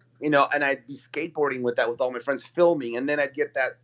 you 0.20 0.30
know 0.30 0.48
and 0.52 0.64
I'd 0.64 0.86
be 0.86 0.94
skateboarding 0.94 1.62
with 1.62 1.76
that 1.76 1.88
with 1.88 2.00
all 2.00 2.12
my 2.12 2.18
friends 2.18 2.44
filming 2.44 2.96
and 2.96 3.08
then 3.08 3.20
I'd 3.20 3.34
get 3.34 3.54
that 3.54 3.78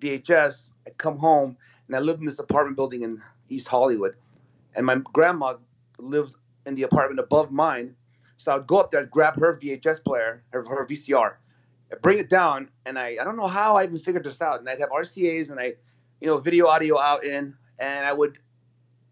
VHS 0.00 0.72
I'd 0.86 0.98
come 0.98 1.18
home 1.18 1.56
and 1.86 1.96
I 1.96 2.00
lived 2.00 2.20
in 2.20 2.26
this 2.26 2.38
apartment 2.38 2.76
building 2.76 3.02
in 3.02 3.22
East 3.48 3.68
Hollywood 3.68 4.16
and 4.74 4.84
my 4.84 4.96
grandma 5.12 5.54
lived 5.98 6.34
in 6.66 6.74
the 6.74 6.82
apartment 6.82 7.20
above 7.20 7.50
mine 7.50 7.94
so 8.36 8.54
I'd 8.54 8.66
go 8.66 8.78
up 8.78 8.90
there 8.90 9.04
grab 9.06 9.38
her 9.40 9.58
VHS 9.62 10.04
player 10.04 10.42
her, 10.50 10.62
her 10.62 10.86
VCR 10.86 11.34
bring 12.02 12.18
it 12.18 12.28
down 12.28 12.68
and 12.84 12.98
I 12.98 13.16
I 13.20 13.24
don't 13.24 13.36
know 13.36 13.46
how 13.46 13.76
I 13.76 13.84
even 13.84 13.98
figured 13.98 14.24
this 14.24 14.42
out 14.42 14.58
and 14.58 14.68
I'd 14.68 14.80
have 14.80 14.90
RCA's 14.90 15.50
and 15.50 15.60
I 15.60 15.74
you 16.20 16.26
know 16.26 16.38
video 16.38 16.66
audio 16.66 16.98
out 16.98 17.24
in 17.24 17.54
and 17.78 18.06
I 18.06 18.12
would 18.12 18.38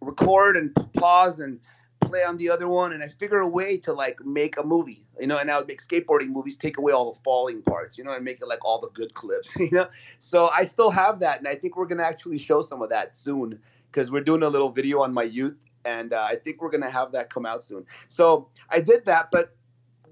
record 0.01 0.57
and 0.57 0.75
pause 0.95 1.41
and 1.41 1.61
play 2.01 2.23
on 2.23 2.37
the 2.37 2.51
other 2.51 2.69
one 2.69 2.93
and 2.93 3.03
I 3.03 3.09
figure 3.09 3.39
a 3.39 3.49
way 3.49 3.77
to 3.79 3.93
like 3.93 4.25
make 4.25 4.57
a 4.57 4.63
movie, 4.63 5.05
you 5.19 5.27
know, 5.27 5.39
and 5.39 5.51
I 5.51 5.59
would 5.59 5.67
make 5.67 5.81
skateboarding 5.81 6.29
movies, 6.29 6.57
take 6.57 6.79
away 6.79 6.93
all 6.93 7.13
the 7.13 7.19
falling 7.21 7.63
parts, 7.63 7.97
you 7.97 8.05
know, 8.05 8.13
and 8.13 8.25
make 8.25 8.41
it 8.41 8.47
like 8.47 8.65
all 8.65 8.81
the 8.81 8.91
good 8.91 9.15
clips, 9.15 9.57
you 9.59 9.71
know. 9.73 9.89
So 10.21 10.49
I 10.49 10.65
still 10.65 10.91
have 10.91 11.19
that 11.21 11.39
and 11.39 11.49
I 11.49 11.55
think 11.55 11.77
we're 11.77 11.87
gonna 11.87 12.03
actually 12.03 12.39
show 12.39 12.63
some 12.63 12.83
of 12.83 12.91
that 12.91 13.17
soon 13.17 13.59
because 13.91 14.11
we're 14.11 14.25
doing 14.25 14.43
a 14.43 14.49
little 14.49 14.71
video 14.71 15.03
on 15.03 15.13
my 15.13 15.23
youth 15.23 15.57
and 15.85 16.13
uh, 16.13 16.27
I 16.29 16.37
think 16.37 16.61
we're 16.61 16.71
gonna 16.71 16.91
have 16.91 17.13
that 17.13 17.31
come 17.31 17.47
out 17.47 17.63
soon. 17.63 17.87
So 18.09 18.49
I 18.69 18.81
did 18.81 19.05
that, 19.07 19.31
but 19.31 19.57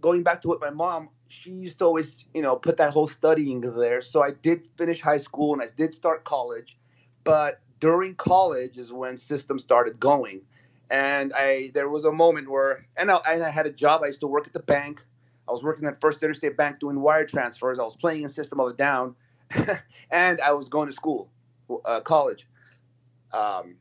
going 0.01 0.23
back 0.23 0.43
to 0.43 0.49
what 0.49 0.61
my 0.61 0.71
mom, 0.71 1.09
she 1.29 1.51
used 1.51 1.79
to 1.79 1.87
always, 1.87 2.25
you 2.35 2.43
know, 2.43 2.57
put 2.57 2.77
that 2.77 2.93
whole 2.93 3.07
studying 3.07 3.61
there. 3.61 4.03
So 4.03 4.23
I 4.23 4.33
did 4.33 4.69
finish 4.77 5.01
high 5.01 5.19
school 5.19 5.55
and 5.55 5.63
I 5.63 5.69
did 5.75 5.95
start 5.95 6.25
college, 6.25 6.79
but 7.25 7.61
during 7.81 8.15
college 8.15 8.79
is 8.79 8.93
when 8.93 9.17
system 9.17 9.59
started 9.59 9.99
going. 9.99 10.43
And 10.91 11.33
i 11.35 11.71
there 11.73 11.89
was 11.89 12.05
a 12.05 12.13
moment 12.13 12.51
where 12.51 12.87
and 12.97 13.11
I, 13.11 13.19
and 13.27 13.43
I 13.43 13.49
had 13.51 13.67
a 13.67 13.73
job. 13.73 14.03
I 14.05 14.09
used 14.09 14.21
to 14.21 14.27
work 14.27 14.47
at 14.47 14.53
the 14.53 14.61
bank. 14.61 15.03
I 15.49 15.53
was 15.53 15.65
working 15.65 15.89
at 15.89 16.01
first 16.01 16.23
interstate 16.23 16.57
bank 16.57 16.81
doing 16.81 17.01
wire 17.01 17.25
transfers. 17.25 17.79
I 17.79 17.83
was 17.83 17.97
playing 17.97 18.23
in 18.23 18.29
system 18.29 18.61
of 18.61 18.69
a 18.69 18.73
down 18.75 19.17
and 20.11 20.41
i 20.41 20.53
was 20.53 20.69
going 20.69 20.89
to 20.89 20.95
school 20.95 21.31
uh, 21.85 22.01
college. 22.01 22.47
Um, 23.33 23.77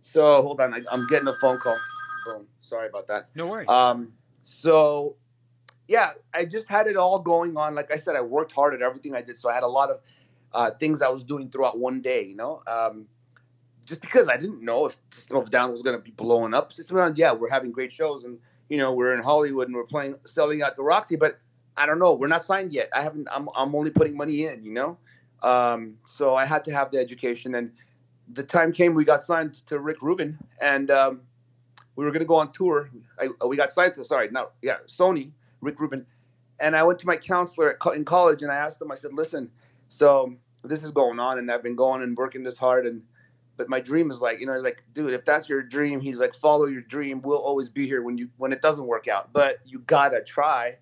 so 0.00 0.42
hold 0.42 0.60
on 0.60 0.74
I, 0.74 0.82
i'm 0.90 1.06
getting 1.08 1.28
a 1.28 1.34
phone 1.34 1.58
call 1.58 1.78
Boom. 2.24 2.46
sorry 2.60 2.88
about 2.88 3.06
that 3.08 3.28
no 3.34 3.46
worries. 3.46 3.68
um, 3.68 4.12
so 4.42 5.16
yeah, 5.90 6.12
I 6.32 6.44
just 6.44 6.68
had 6.68 6.86
it 6.86 6.96
all 6.96 7.18
going 7.18 7.56
on. 7.56 7.74
Like 7.74 7.92
I 7.92 7.96
said, 7.96 8.14
I 8.14 8.20
worked 8.20 8.52
hard 8.52 8.74
at 8.74 8.80
everything 8.80 9.16
I 9.16 9.22
did, 9.22 9.36
so 9.36 9.50
I 9.50 9.54
had 9.54 9.64
a 9.64 9.68
lot 9.68 9.90
of 9.90 10.00
uh, 10.52 10.70
things 10.70 11.02
I 11.02 11.08
was 11.08 11.24
doing 11.24 11.50
throughout 11.50 11.80
one 11.80 12.00
day. 12.00 12.22
You 12.22 12.36
know, 12.36 12.62
um, 12.68 13.06
just 13.86 14.00
because 14.00 14.28
I 14.28 14.36
didn't 14.36 14.62
know 14.62 14.86
if 14.86 14.96
System 15.10 15.38
of 15.38 15.50
Down 15.50 15.72
was 15.72 15.82
going 15.82 15.96
to 15.98 16.02
be 16.02 16.12
blowing 16.12 16.54
up. 16.54 16.72
System 16.72 16.96
of 16.96 17.06
Down, 17.08 17.16
yeah, 17.16 17.32
we're 17.32 17.50
having 17.50 17.72
great 17.72 17.90
shows, 17.90 18.22
and 18.22 18.38
you 18.68 18.78
know, 18.78 18.92
we're 18.92 19.14
in 19.14 19.20
Hollywood 19.20 19.66
and 19.66 19.74
we're 19.74 19.82
playing, 19.82 20.14
selling 20.26 20.62
out 20.62 20.76
the 20.76 20.84
Roxy, 20.84 21.16
but 21.16 21.40
I 21.76 21.86
don't 21.86 21.98
know, 21.98 22.12
we're 22.12 22.28
not 22.28 22.44
signed 22.44 22.72
yet. 22.72 22.88
I 22.94 23.02
haven't. 23.02 23.26
I'm 23.28 23.48
I'm 23.56 23.74
only 23.74 23.90
putting 23.90 24.16
money 24.16 24.44
in. 24.46 24.62
You 24.62 24.72
know, 24.72 24.98
um, 25.42 25.96
so 26.04 26.36
I 26.36 26.46
had 26.46 26.64
to 26.66 26.72
have 26.72 26.92
the 26.92 26.98
education, 26.98 27.56
and 27.56 27.72
the 28.32 28.42
time 28.42 28.72
came 28.72 28.94
we 28.94 29.04
got 29.04 29.22
signed 29.22 29.54
to 29.66 29.78
Rick 29.78 30.02
Rubin, 30.02 30.38
and 30.60 30.90
um, 30.90 31.22
we 31.96 32.04
were 32.04 32.10
going 32.10 32.20
to 32.20 32.26
go 32.26 32.36
on 32.36 32.52
tour. 32.52 32.90
I, 33.18 33.28
we 33.46 33.56
got 33.56 33.72
signed 33.72 33.94
to 33.94 34.04
sorry, 34.04 34.30
no, 34.30 34.50
yeah, 34.62 34.76
Sony, 34.86 35.30
Rick 35.60 35.80
Rubin, 35.80 36.06
and 36.58 36.76
I 36.76 36.82
went 36.82 36.98
to 37.00 37.06
my 37.06 37.16
counselor 37.16 37.74
co- 37.74 37.90
in 37.90 38.04
college 38.04 38.42
and 38.42 38.50
I 38.50 38.56
asked 38.56 38.80
him. 38.80 38.90
I 38.90 38.94
said, 38.94 39.12
"Listen, 39.12 39.50
so 39.88 40.34
this 40.64 40.84
is 40.84 40.90
going 40.90 41.18
on, 41.18 41.38
and 41.38 41.50
I've 41.50 41.62
been 41.62 41.76
going 41.76 42.02
and 42.02 42.16
working 42.16 42.42
this 42.42 42.58
hard, 42.58 42.86
and 42.86 43.02
but 43.56 43.68
my 43.68 43.80
dream 43.80 44.10
is 44.10 44.22
like, 44.22 44.40
you 44.40 44.46
know, 44.46 44.58
like, 44.58 44.82
dude, 44.94 45.12
if 45.12 45.24
that's 45.24 45.48
your 45.48 45.62
dream, 45.62 46.00
he's 46.00 46.18
like, 46.18 46.34
follow 46.34 46.64
your 46.66 46.80
dream. 46.80 47.20
We'll 47.20 47.38
always 47.38 47.68
be 47.68 47.86
here 47.86 48.02
when 48.02 48.16
you 48.18 48.30
when 48.38 48.52
it 48.52 48.62
doesn't 48.62 48.86
work 48.86 49.08
out, 49.08 49.32
but 49.32 49.58
you 49.64 49.80
gotta 49.80 50.22
try." 50.22 50.76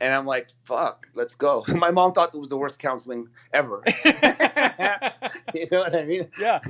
And 0.00 0.14
I'm 0.14 0.24
like, 0.26 0.48
"Fuck, 0.64 1.08
let's 1.14 1.34
go." 1.34 1.64
My 1.68 1.90
mom 1.90 2.12
thought 2.12 2.34
it 2.34 2.38
was 2.38 2.48
the 2.48 2.56
worst 2.56 2.78
counseling 2.78 3.28
ever. 3.52 3.82
you 5.54 5.66
know 5.70 5.80
what 5.80 5.94
I 5.94 6.04
mean? 6.04 6.30
yeah, 6.40 6.60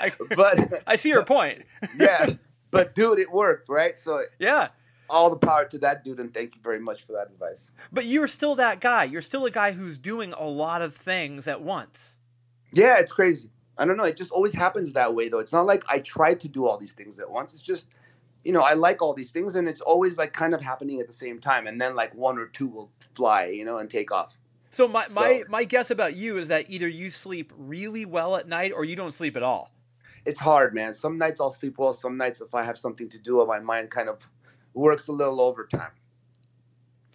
I, 0.00 0.12
But 0.34 0.82
I 0.86 0.96
see 0.96 1.08
your 1.10 1.24
point. 1.24 1.62
yeah, 1.98 2.30
but 2.70 2.94
dude, 2.94 3.18
it 3.18 3.30
worked, 3.30 3.68
right? 3.68 3.96
So 3.98 4.22
Yeah, 4.38 4.68
all 5.08 5.30
the 5.30 5.36
power 5.36 5.64
to 5.66 5.78
that 5.78 6.04
dude, 6.04 6.20
and 6.20 6.32
thank 6.32 6.54
you 6.54 6.60
very 6.62 6.80
much 6.80 7.04
for 7.04 7.12
that 7.12 7.28
advice. 7.30 7.70
but 7.92 8.06
you're 8.06 8.26
still 8.26 8.54
that 8.56 8.80
guy. 8.80 9.04
You're 9.04 9.22
still 9.22 9.46
a 9.46 9.50
guy 9.50 9.72
who's 9.72 9.98
doing 9.98 10.32
a 10.36 10.44
lot 10.46 10.82
of 10.82 10.94
things 10.94 11.48
at 11.48 11.60
once. 11.62 12.16
Yeah, 12.72 12.98
it's 12.98 13.12
crazy. 13.12 13.50
I 13.78 13.84
don't 13.86 13.96
know. 13.96 14.04
It 14.04 14.16
just 14.16 14.30
always 14.30 14.54
happens 14.54 14.92
that 14.92 15.14
way, 15.14 15.28
though. 15.28 15.38
It's 15.38 15.52
not 15.52 15.64
like 15.66 15.84
I 15.88 16.00
tried 16.00 16.38
to 16.40 16.48
do 16.48 16.66
all 16.66 16.76
these 16.78 16.92
things 16.92 17.18
at 17.18 17.28
once. 17.30 17.52
It's 17.54 17.62
just, 17.62 17.86
you 18.44 18.52
know, 18.52 18.62
I 18.62 18.74
like 18.74 19.02
all 19.02 19.12
these 19.14 19.30
things, 19.30 19.56
and 19.56 19.68
it's 19.68 19.80
always 19.80 20.18
like 20.18 20.32
kind 20.32 20.54
of 20.54 20.60
happening 20.60 21.00
at 21.00 21.06
the 21.06 21.12
same 21.12 21.38
time, 21.40 21.66
and 21.66 21.80
then 21.80 21.94
like 21.94 22.14
one 22.14 22.38
or 22.38 22.46
two 22.46 22.66
will 22.66 22.90
fly, 23.14 23.46
you 23.46 23.64
know, 23.64 23.78
and 23.78 23.90
take 23.90 24.10
off. 24.10 24.38
So 24.70 24.86
my, 24.86 25.06
my, 25.14 25.40
So- 25.40 25.44
my 25.48 25.64
guess 25.64 25.90
about 25.90 26.16
you 26.16 26.38
is 26.38 26.48
that 26.48 26.70
either 26.70 26.88
you 26.88 27.10
sleep 27.10 27.52
really 27.56 28.04
well 28.04 28.36
at 28.36 28.48
night 28.48 28.72
or 28.72 28.84
you 28.84 28.96
don't 28.96 29.12
sleep 29.12 29.36
at 29.36 29.42
all. 29.42 29.72
It's 30.26 30.38
hard, 30.38 30.74
man. 30.74 30.92
Some 30.94 31.16
nights 31.18 31.40
I'll 31.40 31.50
sleep 31.50 31.78
well. 31.78 31.94
Some 31.94 32.16
nights, 32.16 32.40
if 32.40 32.54
I 32.54 32.62
have 32.62 32.76
something 32.78 33.08
to 33.08 33.18
do, 33.18 33.44
my 33.46 33.58
mind 33.58 33.90
kind 33.90 34.08
of 34.08 34.18
works 34.74 35.08
a 35.08 35.12
little 35.12 35.40
overtime. 35.40 35.92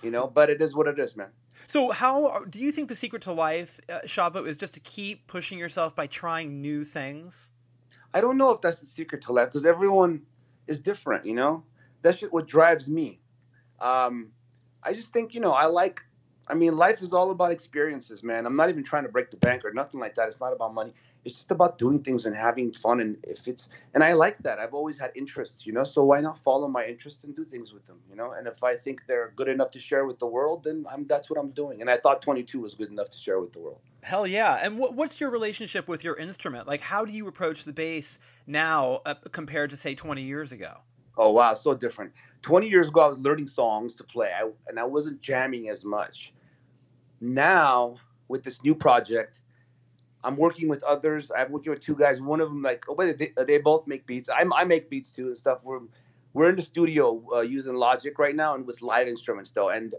You 0.04 0.12
know, 0.12 0.28
but 0.28 0.50
it 0.50 0.62
is 0.62 0.76
what 0.76 0.88
it 0.88 1.00
is, 1.00 1.16
man. 1.16 1.30
So 1.68 1.92
how 1.92 2.44
do 2.50 2.60
you 2.60 2.72
think 2.72 2.90
the 2.90 2.96
secret 2.96 3.22
to 3.24 3.32
life, 3.32 3.80
uh, 3.90 4.00
Shavo, 4.06 4.46
is 4.46 4.58
just 4.58 4.74
to 4.74 4.80
keep 4.82 5.26
pushing 5.28 5.58
yourself 5.58 5.96
by 5.96 6.08
trying 6.08 6.62
new 6.62 6.84
things? 6.84 7.52
I 8.14 8.22
don't 8.22 8.38
know 8.38 8.52
if 8.52 8.60
that's 8.62 8.80
the 8.80 8.86
secret 8.86 9.22
to 9.24 9.34
life 9.34 9.48
because 9.48 9.66
everyone 9.66 10.22
is 10.67 10.80
different, 10.80 11.25
you 11.25 11.34
know? 11.34 11.63
That's 12.01 12.21
what 12.21 12.47
drives 12.47 12.89
me. 12.89 13.19
Um, 13.80 14.32
I 14.84 14.93
just 14.93 15.13
think, 15.13 15.34
you 15.34 15.39
know, 15.39 15.51
I 15.51 15.65
like, 15.65 16.01
I 16.47 16.54
mean, 16.54 16.78
life 16.78 17.01
is 17.01 17.13
all 17.13 17.32
about 17.32 17.51
experiences, 17.51 18.23
man. 18.23 18.45
I'm 18.45 18.56
not 18.56 18.69
even 18.69 18.84
trying 18.84 19.04
to 19.04 19.10
break 19.10 19.32
the 19.32 19.38
bank 19.38 19.65
or 19.65 19.73
nothing 19.73 19.99
like 19.99 20.15
that. 20.15 20.28
It's 20.28 20.39
not 20.39 20.54
about 20.54 20.73
money. 20.73 20.93
It's 21.26 21.36
just 21.36 21.52
about 21.52 21.78
doing 21.78 22.02
things 22.02 22.26
and 22.26 22.36
having 22.36 22.72
fun. 22.72 23.02
And 23.02 23.18
if 23.24 23.48
it's, 23.48 23.70
and 23.94 24.04
I 24.04 24.14
like 24.14 24.38
that. 24.40 24.60
I've 24.60 24.74
always 24.74 24.98
had 24.98 25.12
interests, 25.16 25.66
you 25.66 25.74
know? 25.74 25.84
So 25.84 26.04
why 26.04 26.22
not 26.22 26.40
follow 26.40 26.68
my 26.68 26.86
interests 26.86 27.24
and 27.24 27.36
do 27.36 27.44
things 27.44 27.74
with 27.74 27.86
them, 27.88 27.98
you 28.10 28.16
know? 28.16 28.34
And 28.34 28.48
if 28.48 28.64
I 28.64 28.76
think 28.76 29.06
they're 29.08 29.34
good 29.36 29.48
enough 29.48 29.72
to 29.72 29.80
share 29.80 30.06
with 30.06 30.20
the 30.20 30.28
world, 30.28 30.64
then 30.64 30.86
I'm, 30.90 31.06
that's 31.08 31.30
what 31.30 31.40
I'm 31.40 31.50
doing. 31.50 31.82
And 31.82 31.90
I 31.90 31.98
thought 31.98 32.22
22 32.22 32.62
was 32.62 32.76
good 32.76 32.92
enough 32.92 33.10
to 33.10 33.18
share 33.18 33.40
with 33.40 33.52
the 33.52 33.60
world. 33.60 33.80
Hell 34.04 34.28
yeah! 34.28 34.60
And 34.62 34.78
what, 34.78 34.94
what's 34.94 35.20
your 35.20 35.32
relationship 35.32 35.88
with 35.88 36.04
your 36.04 36.16
instrument? 36.18 36.68
Like, 36.68 36.82
how 36.82 37.06
do 37.06 37.12
you 37.12 37.28
approach 37.28 37.64
the 37.64 37.74
bass 37.74 38.20
now 38.46 39.02
uh, 39.08 39.16
compared 39.32 39.72
to 39.72 39.78
say 39.78 39.96
20 39.96 40.22
years 40.22 40.52
ago? 40.52 40.78
Oh 41.18 41.32
wow, 41.32 41.54
so 41.54 41.74
different. 41.74 42.12
Twenty 42.42 42.70
years 42.70 42.90
ago, 42.90 43.02
I 43.02 43.08
was 43.08 43.20
learning 43.20 43.48
songs 43.48 43.96
to 43.96 44.04
play, 44.04 44.32
I, 44.38 44.50
and 44.68 44.80
I 44.80 44.84
wasn't 44.84 45.22
jamming 45.22 45.70
as 45.70 45.86
much. 45.86 46.34
Now, 47.22 47.96
with 48.28 48.44
this 48.44 48.64
new 48.64 48.76
project, 48.76 49.40
I'm 50.26 50.36
working 50.36 50.68
with 50.68 50.84
others. 50.84 51.32
I'm 51.38 51.52
working 51.52 51.72
with 51.72 51.80
two 51.80 51.96
guys. 51.96 52.20
One 52.20 52.42
of 52.42 52.50
them, 52.50 52.62
like, 52.62 52.86
oh, 52.90 52.96
wait, 52.96 53.18
they, 53.20 53.32
they 53.44 53.60
both 53.60 53.86
make 53.86 54.06
beats. 54.08 54.28
I, 54.28 54.44
I 54.56 54.64
make 54.64 54.90
beats 54.90 55.12
too 55.12 55.28
and 55.28 55.38
stuff. 55.38 55.60
We're 55.64 55.82
we're 56.34 56.50
in 56.50 56.56
the 56.56 56.62
studio 56.62 57.24
uh, 57.34 57.42
using 57.42 57.76
Logic 57.76 58.18
right 58.20 58.36
now 58.36 58.56
and 58.56 58.66
with 58.66 58.82
live 58.82 59.08
instruments 59.08 59.52
though, 59.52 59.70
and 59.70 59.96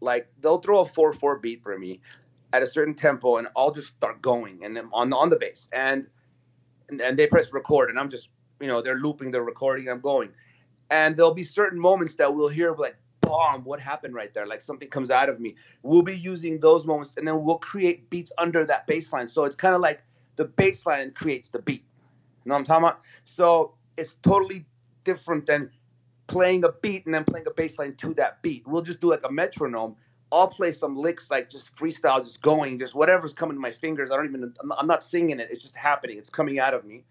like 0.00 0.28
they'll 0.40 0.58
throw 0.58 0.80
a 0.80 0.84
four 0.84 1.12
four 1.12 1.38
beat 1.38 1.62
for 1.62 1.78
me 1.78 2.00
at 2.52 2.62
a 2.62 2.66
certain 2.66 2.94
tempo, 2.94 3.36
and 3.36 3.48
I'll 3.56 3.70
just 3.70 3.88
start 3.88 4.20
going 4.20 4.64
and 4.64 4.78
on 4.92 5.12
on 5.12 5.28
the 5.28 5.36
bass, 5.36 5.68
and 5.72 6.06
and, 6.88 7.00
and 7.00 7.18
they 7.18 7.26
press 7.26 7.52
record, 7.52 7.88
and 7.88 7.98
I'm 7.98 8.10
just 8.10 8.28
you 8.60 8.66
know 8.66 8.82
they're 8.82 8.98
looping, 8.98 9.30
they're 9.30 9.44
recording, 9.44 9.88
I'm 9.88 10.00
going, 10.00 10.30
and 10.90 11.16
there'll 11.16 11.34
be 11.34 11.44
certain 11.44 11.78
moments 11.78 12.16
that 12.16 12.34
we'll 12.34 12.48
hear 12.48 12.74
like 12.74 12.96
bomb 13.28 13.62
what 13.64 13.80
happened 13.80 14.14
right 14.14 14.32
there 14.34 14.46
like 14.46 14.60
something 14.60 14.88
comes 14.88 15.10
out 15.10 15.28
of 15.28 15.38
me 15.38 15.54
we'll 15.82 16.02
be 16.02 16.16
using 16.16 16.58
those 16.60 16.86
moments 16.86 17.14
and 17.16 17.28
then 17.28 17.42
we'll 17.42 17.58
create 17.58 18.08
beats 18.10 18.32
under 18.38 18.64
that 18.64 18.86
bass 18.86 19.12
line 19.12 19.28
so 19.28 19.44
it's 19.44 19.54
kind 19.54 19.74
of 19.74 19.80
like 19.80 20.02
the 20.38 20.46
bass 20.46 20.86
line 20.86 21.10
creates 21.10 21.48
the 21.48 21.58
beat. 21.58 21.84
You 22.44 22.48
know 22.48 22.54
what 22.54 22.60
i'm 22.60 22.64
talking 22.64 22.84
about? 22.84 23.00
So 23.24 23.74
it's 23.98 24.14
totally 24.14 24.64
different 25.04 25.44
than 25.44 25.70
playing 26.28 26.64
a 26.64 26.72
beat 26.80 27.04
and 27.04 27.14
then 27.14 27.24
playing 27.24 27.46
a 27.46 27.50
bass 27.50 27.78
line 27.78 27.94
to 27.96 28.14
that 28.14 28.40
beat. 28.40 28.66
We'll 28.66 28.82
just 28.82 29.00
do 29.00 29.10
like 29.10 29.24
a 29.24 29.32
metronome. 29.32 29.96
I'll 30.30 30.48
play 30.48 30.72
some 30.72 30.96
licks 30.96 31.30
like 31.30 31.50
just 31.50 31.74
freestyle 31.74 32.22
just 32.22 32.40
going 32.40 32.78
just 32.78 32.94
whatever's 32.94 33.34
coming 33.34 33.56
to 33.56 33.60
my 33.60 33.72
fingers. 33.72 34.10
I 34.10 34.16
don't 34.16 34.26
even 34.26 34.54
i'm 34.78 34.86
not 34.86 35.02
singing 35.02 35.40
it. 35.40 35.48
It's 35.50 35.62
just 35.62 35.76
happening. 35.76 36.18
It's 36.18 36.30
coming 36.30 36.60
out 36.60 36.72
of 36.72 36.84
me 36.84 37.04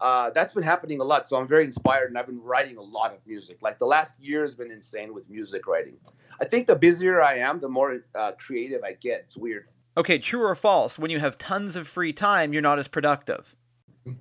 uh, 0.00 0.30
that's 0.30 0.52
been 0.52 0.62
happening 0.62 1.00
a 1.00 1.04
lot. 1.04 1.26
So 1.26 1.36
I'm 1.36 1.48
very 1.48 1.64
inspired, 1.64 2.08
and 2.08 2.18
I've 2.18 2.26
been 2.26 2.42
writing 2.42 2.76
a 2.76 2.82
lot 2.82 3.12
of 3.12 3.18
music. 3.26 3.58
Like 3.62 3.78
the 3.78 3.86
last 3.86 4.14
year 4.20 4.42
has 4.42 4.54
been 4.54 4.70
insane 4.70 5.14
with 5.14 5.28
music 5.28 5.66
writing. 5.66 5.96
I 6.40 6.44
think 6.44 6.66
the 6.66 6.76
busier 6.76 7.22
I 7.22 7.38
am, 7.38 7.60
the 7.60 7.68
more 7.68 8.00
uh, 8.14 8.32
creative 8.32 8.82
I 8.84 8.92
get. 8.92 9.22
It's 9.24 9.36
weird. 9.36 9.68
Okay, 9.96 10.18
true 10.18 10.42
or 10.42 10.54
false? 10.54 10.98
When 10.98 11.10
you 11.10 11.18
have 11.18 11.38
tons 11.38 11.76
of 11.76 11.88
free 11.88 12.12
time, 12.12 12.52
you're 12.52 12.62
not 12.62 12.78
as 12.78 12.88
productive. 12.88 13.54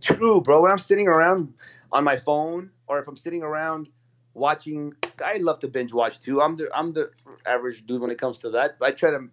True, 0.01 0.39
bro. 0.39 0.61
When 0.61 0.71
I'm 0.71 0.77
sitting 0.77 1.07
around 1.07 1.53
on 1.91 2.03
my 2.03 2.15
phone, 2.15 2.69
or 2.87 2.99
if 2.99 3.07
I'm 3.07 3.17
sitting 3.17 3.43
around 3.43 3.89
watching, 4.33 4.93
I 5.23 5.37
love 5.37 5.59
to 5.59 5.67
binge 5.67 5.93
watch 5.93 6.19
too. 6.21 6.41
I'm 6.41 6.55
the 6.55 6.69
I'm 6.73 6.93
the 6.93 7.11
average 7.45 7.85
dude 7.85 8.01
when 8.01 8.11
it 8.11 8.17
comes 8.17 8.39
to 8.39 8.49
that. 8.51 8.77
I 8.81 8.91
try 8.91 9.11
to 9.11 9.27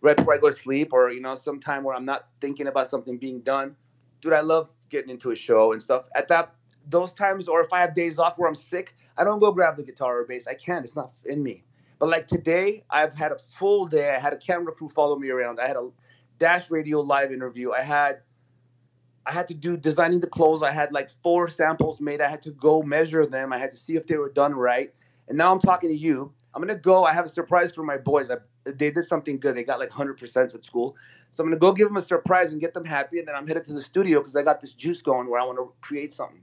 right 0.00 0.16
before 0.16 0.34
I 0.34 0.38
go 0.38 0.48
to 0.48 0.52
sleep, 0.52 0.92
or 0.92 1.10
you 1.10 1.20
know, 1.20 1.36
sometime 1.36 1.84
where 1.84 1.94
I'm 1.94 2.04
not 2.04 2.26
thinking 2.40 2.66
about 2.66 2.88
something 2.88 3.16
being 3.18 3.40
done 3.40 3.76
dude, 4.24 4.32
I 4.32 4.40
love 4.40 4.74
getting 4.94 5.10
into 5.10 5.32
a 5.32 5.36
show 5.36 5.72
and 5.72 5.82
stuff. 5.82 6.04
At 6.14 6.28
that 6.28 6.54
those 6.88 7.12
times, 7.12 7.48
or 7.48 7.60
if 7.60 7.72
I 7.72 7.80
have 7.80 7.94
days 7.94 8.18
off 8.18 8.38
where 8.38 8.48
I'm 8.48 8.54
sick, 8.54 8.94
I 9.18 9.24
don't 9.24 9.40
go 9.40 9.52
grab 9.52 9.76
the 9.76 9.82
guitar 9.82 10.20
or 10.20 10.24
bass. 10.24 10.46
I 10.46 10.54
can't. 10.54 10.84
It's 10.84 10.96
not 10.96 11.12
in 11.24 11.42
me. 11.42 11.64
But 11.98 12.08
like 12.10 12.26
today, 12.26 12.84
I've 12.90 13.14
had 13.14 13.32
a 13.32 13.38
full 13.38 13.86
day. 13.86 14.14
I 14.14 14.20
had 14.20 14.32
a 14.32 14.36
camera 14.36 14.72
crew 14.72 14.88
follow 14.88 15.16
me 15.16 15.30
around. 15.30 15.58
I 15.60 15.66
had 15.66 15.76
a 15.76 15.90
Dash 16.38 16.70
Radio 16.70 17.00
live 17.00 17.32
interview. 17.32 17.72
I 17.72 17.82
had 17.82 18.20
I 19.26 19.32
had 19.32 19.48
to 19.48 19.54
do 19.54 19.76
designing 19.76 20.20
the 20.20 20.26
clothes. 20.26 20.62
I 20.62 20.70
had 20.70 20.92
like 20.92 21.10
four 21.22 21.48
samples 21.48 22.00
made. 22.00 22.20
I 22.20 22.28
had 22.28 22.42
to 22.42 22.50
go 22.50 22.82
measure 22.82 23.26
them. 23.26 23.52
I 23.52 23.58
had 23.58 23.70
to 23.70 23.76
see 23.76 23.96
if 23.96 24.06
they 24.06 24.16
were 24.16 24.30
done 24.30 24.54
right. 24.54 24.92
And 25.28 25.38
now 25.38 25.50
I'm 25.52 25.58
talking 25.58 25.88
to 25.90 25.96
you. 25.96 26.32
I'm 26.54 26.60
gonna 26.60 26.78
go. 26.78 27.04
I 27.04 27.12
have 27.12 27.24
a 27.24 27.28
surprise 27.28 27.72
for 27.72 27.82
my 27.82 27.96
boys. 27.96 28.30
I, 28.30 28.36
they 28.64 28.90
did 28.90 29.04
something 29.04 29.38
good. 29.38 29.56
They 29.56 29.64
got 29.64 29.78
like 29.78 29.90
100% 29.90 30.54
at 30.54 30.64
school. 30.64 30.96
So 31.32 31.42
I'm 31.42 31.50
gonna 31.50 31.58
go 31.58 31.72
give 31.72 31.88
them 31.88 31.96
a 31.96 32.00
surprise 32.00 32.52
and 32.52 32.60
get 32.60 32.74
them 32.74 32.84
happy, 32.84 33.18
and 33.18 33.28
then 33.28 33.34
I'm 33.34 33.46
headed 33.46 33.64
to 33.66 33.72
the 33.72 33.82
studio 33.82 34.20
because 34.20 34.36
I 34.36 34.42
got 34.42 34.60
this 34.60 34.72
juice 34.72 35.02
going 35.02 35.28
where 35.28 35.40
I 35.40 35.44
want 35.44 35.58
to 35.58 35.72
create 35.80 36.12
something. 36.12 36.40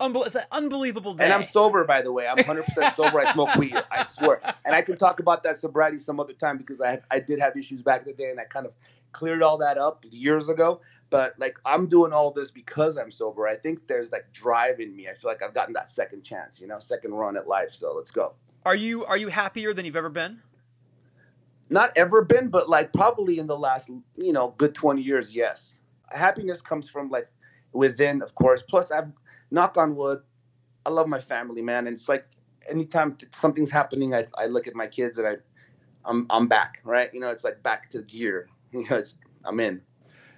Unbel- 0.00 0.26
it's 0.26 0.34
an 0.34 0.42
unbelievable 0.50 1.14
day. 1.14 1.24
And 1.24 1.32
I'm 1.32 1.44
sober, 1.44 1.84
by 1.84 2.02
the 2.02 2.12
way. 2.12 2.26
I'm 2.26 2.36
100% 2.36 2.92
sober. 2.96 3.20
I 3.20 3.32
smoke 3.32 3.54
weed. 3.54 3.80
I 3.90 4.02
swear. 4.02 4.40
And 4.64 4.74
I 4.74 4.82
can 4.82 4.96
talk 4.96 5.20
about 5.20 5.44
that 5.44 5.56
sobriety 5.56 5.98
some 5.98 6.18
other 6.18 6.32
time 6.32 6.58
because 6.58 6.80
I 6.80 7.00
I 7.10 7.20
did 7.20 7.38
have 7.40 7.56
issues 7.56 7.82
back 7.82 8.02
in 8.02 8.08
the 8.08 8.12
day, 8.12 8.30
and 8.30 8.40
I 8.40 8.44
kind 8.44 8.66
of 8.66 8.72
cleared 9.12 9.42
all 9.42 9.58
that 9.58 9.78
up 9.78 10.04
years 10.10 10.48
ago. 10.48 10.80
But 11.10 11.34
like 11.38 11.58
I'm 11.64 11.86
doing 11.86 12.12
all 12.12 12.32
this 12.32 12.50
because 12.50 12.96
I'm 12.96 13.10
sober. 13.10 13.46
I 13.46 13.56
think 13.56 13.86
there's 13.86 14.10
like 14.10 14.32
drive 14.32 14.80
in 14.80 14.94
me. 14.96 15.08
I 15.08 15.14
feel 15.14 15.30
like 15.30 15.42
I've 15.42 15.54
gotten 15.54 15.74
that 15.74 15.90
second 15.90 16.24
chance, 16.24 16.60
you 16.60 16.66
know, 16.66 16.80
second 16.80 17.14
run 17.14 17.36
at 17.36 17.46
life. 17.46 17.70
So 17.70 17.94
let's 17.94 18.10
go. 18.10 18.32
Are 18.66 18.74
you 18.74 19.04
are 19.04 19.16
you 19.16 19.28
happier 19.28 19.72
than 19.72 19.84
you've 19.86 19.96
ever 19.96 20.08
been? 20.08 20.40
Not 21.70 21.92
ever 21.96 22.22
been, 22.22 22.48
but 22.48 22.68
like 22.68 22.92
probably 22.92 23.38
in 23.38 23.46
the 23.46 23.56
last, 23.56 23.90
you 24.16 24.32
know, 24.32 24.54
good 24.58 24.74
20 24.74 25.02
years, 25.02 25.34
yes. 25.34 25.76
Happiness 26.10 26.62
comes 26.62 26.88
from 26.88 27.10
like 27.10 27.28
within, 27.72 28.22
of 28.22 28.34
course. 28.34 28.62
Plus, 28.62 28.90
I've 28.90 29.10
knock 29.50 29.76
on 29.76 29.96
wood, 29.96 30.20
I 30.86 30.90
love 30.90 31.08
my 31.08 31.20
family, 31.20 31.62
man. 31.62 31.86
And 31.86 31.94
it's 31.94 32.08
like 32.08 32.26
anytime 32.68 33.16
something's 33.30 33.70
happening, 33.70 34.14
I, 34.14 34.26
I 34.36 34.46
look 34.46 34.66
at 34.66 34.74
my 34.74 34.86
kids 34.86 35.18
and 35.18 35.26
I, 35.26 35.36
I'm, 36.04 36.26
I'm 36.30 36.48
back, 36.48 36.80
right? 36.84 37.12
You 37.12 37.20
know, 37.20 37.30
it's 37.30 37.44
like 37.44 37.62
back 37.62 37.88
to 37.90 38.02
gear. 38.02 38.48
You 38.74 38.84
know, 38.90 38.96
it's, 38.96 39.14
I'm 39.44 39.60
in. 39.60 39.80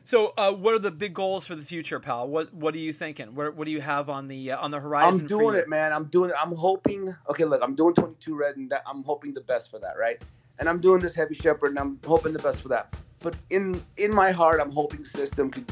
So, 0.05 0.35
uh, 0.37 0.53
what 0.53 0.73
are 0.73 0.79
the 0.79 0.93
big 0.93 1.15
goals 1.15 1.47
for 1.47 1.57
the 1.57 1.65
future, 1.65 1.99
pal? 1.99 2.29
What 2.29 2.55
What 2.55 2.75
are 2.75 2.79
you 2.79 2.93
thinking? 2.93 3.35
What 3.35 3.57
What 3.57 3.65
do 3.65 3.73
you 3.73 3.81
have 3.81 4.09
on 4.09 4.29
the 4.29 4.53
uh, 4.53 4.61
on 4.61 4.71
the 4.71 4.79
horizon? 4.79 5.23
I'm 5.23 5.27
doing 5.27 5.57
it, 5.57 5.69
man. 5.69 5.93
I'm 5.93 6.05
doing 6.05 6.31
it. 6.31 6.37
I'm 6.41 6.55
hoping. 6.55 7.13
Okay, 7.29 7.45
look, 7.45 7.61
I'm 7.61 7.75
doing 7.75 7.93
22 7.93 8.37
red, 8.37 8.57
and 8.57 8.71
that, 8.71 8.83
I'm 8.87 9.03
hoping 9.03 9.35
the 9.35 9.41
best 9.41 9.69
for 9.69 9.81
that, 9.81 9.95
right? 9.99 10.23
And 10.59 10.69
I'm 10.69 10.81
doing 10.81 11.01
this 11.01 11.15
heavy 11.15 11.35
shepherd, 11.35 11.71
and 11.71 11.79
I'm 11.79 11.99
hoping 12.07 12.33
the 12.33 12.39
best 12.39 12.63
for 12.63 12.69
that. 12.69 12.95
But 13.21 13.37
in 13.51 13.83
in 13.97 14.15
my 14.15 14.31
heart, 14.31 14.61
I'm 14.61 14.71
hoping 14.71 15.05
System 15.05 15.51
could 15.51 15.71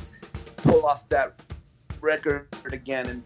pull 0.57 0.87
off 0.87 1.09
that 1.09 1.41
record 2.01 2.49
again 2.73 3.07
and 3.07 3.23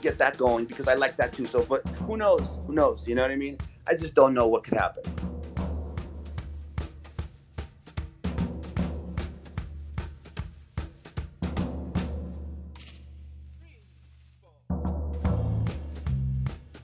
get 0.00 0.18
that 0.18 0.36
going 0.36 0.64
because 0.64 0.88
I 0.88 0.94
like 0.94 1.16
that 1.16 1.32
too. 1.32 1.44
So, 1.44 1.64
but 1.64 1.86
who 2.06 2.16
knows? 2.16 2.58
Who 2.66 2.72
knows? 2.72 3.06
You 3.06 3.14
know 3.14 3.22
what 3.22 3.30
I 3.30 3.36
mean? 3.36 3.58
I 3.86 3.94
just 3.94 4.14
don't 4.14 4.34
know 4.34 4.46
what 4.46 4.64
could 4.64 4.74
happen. 4.74 5.02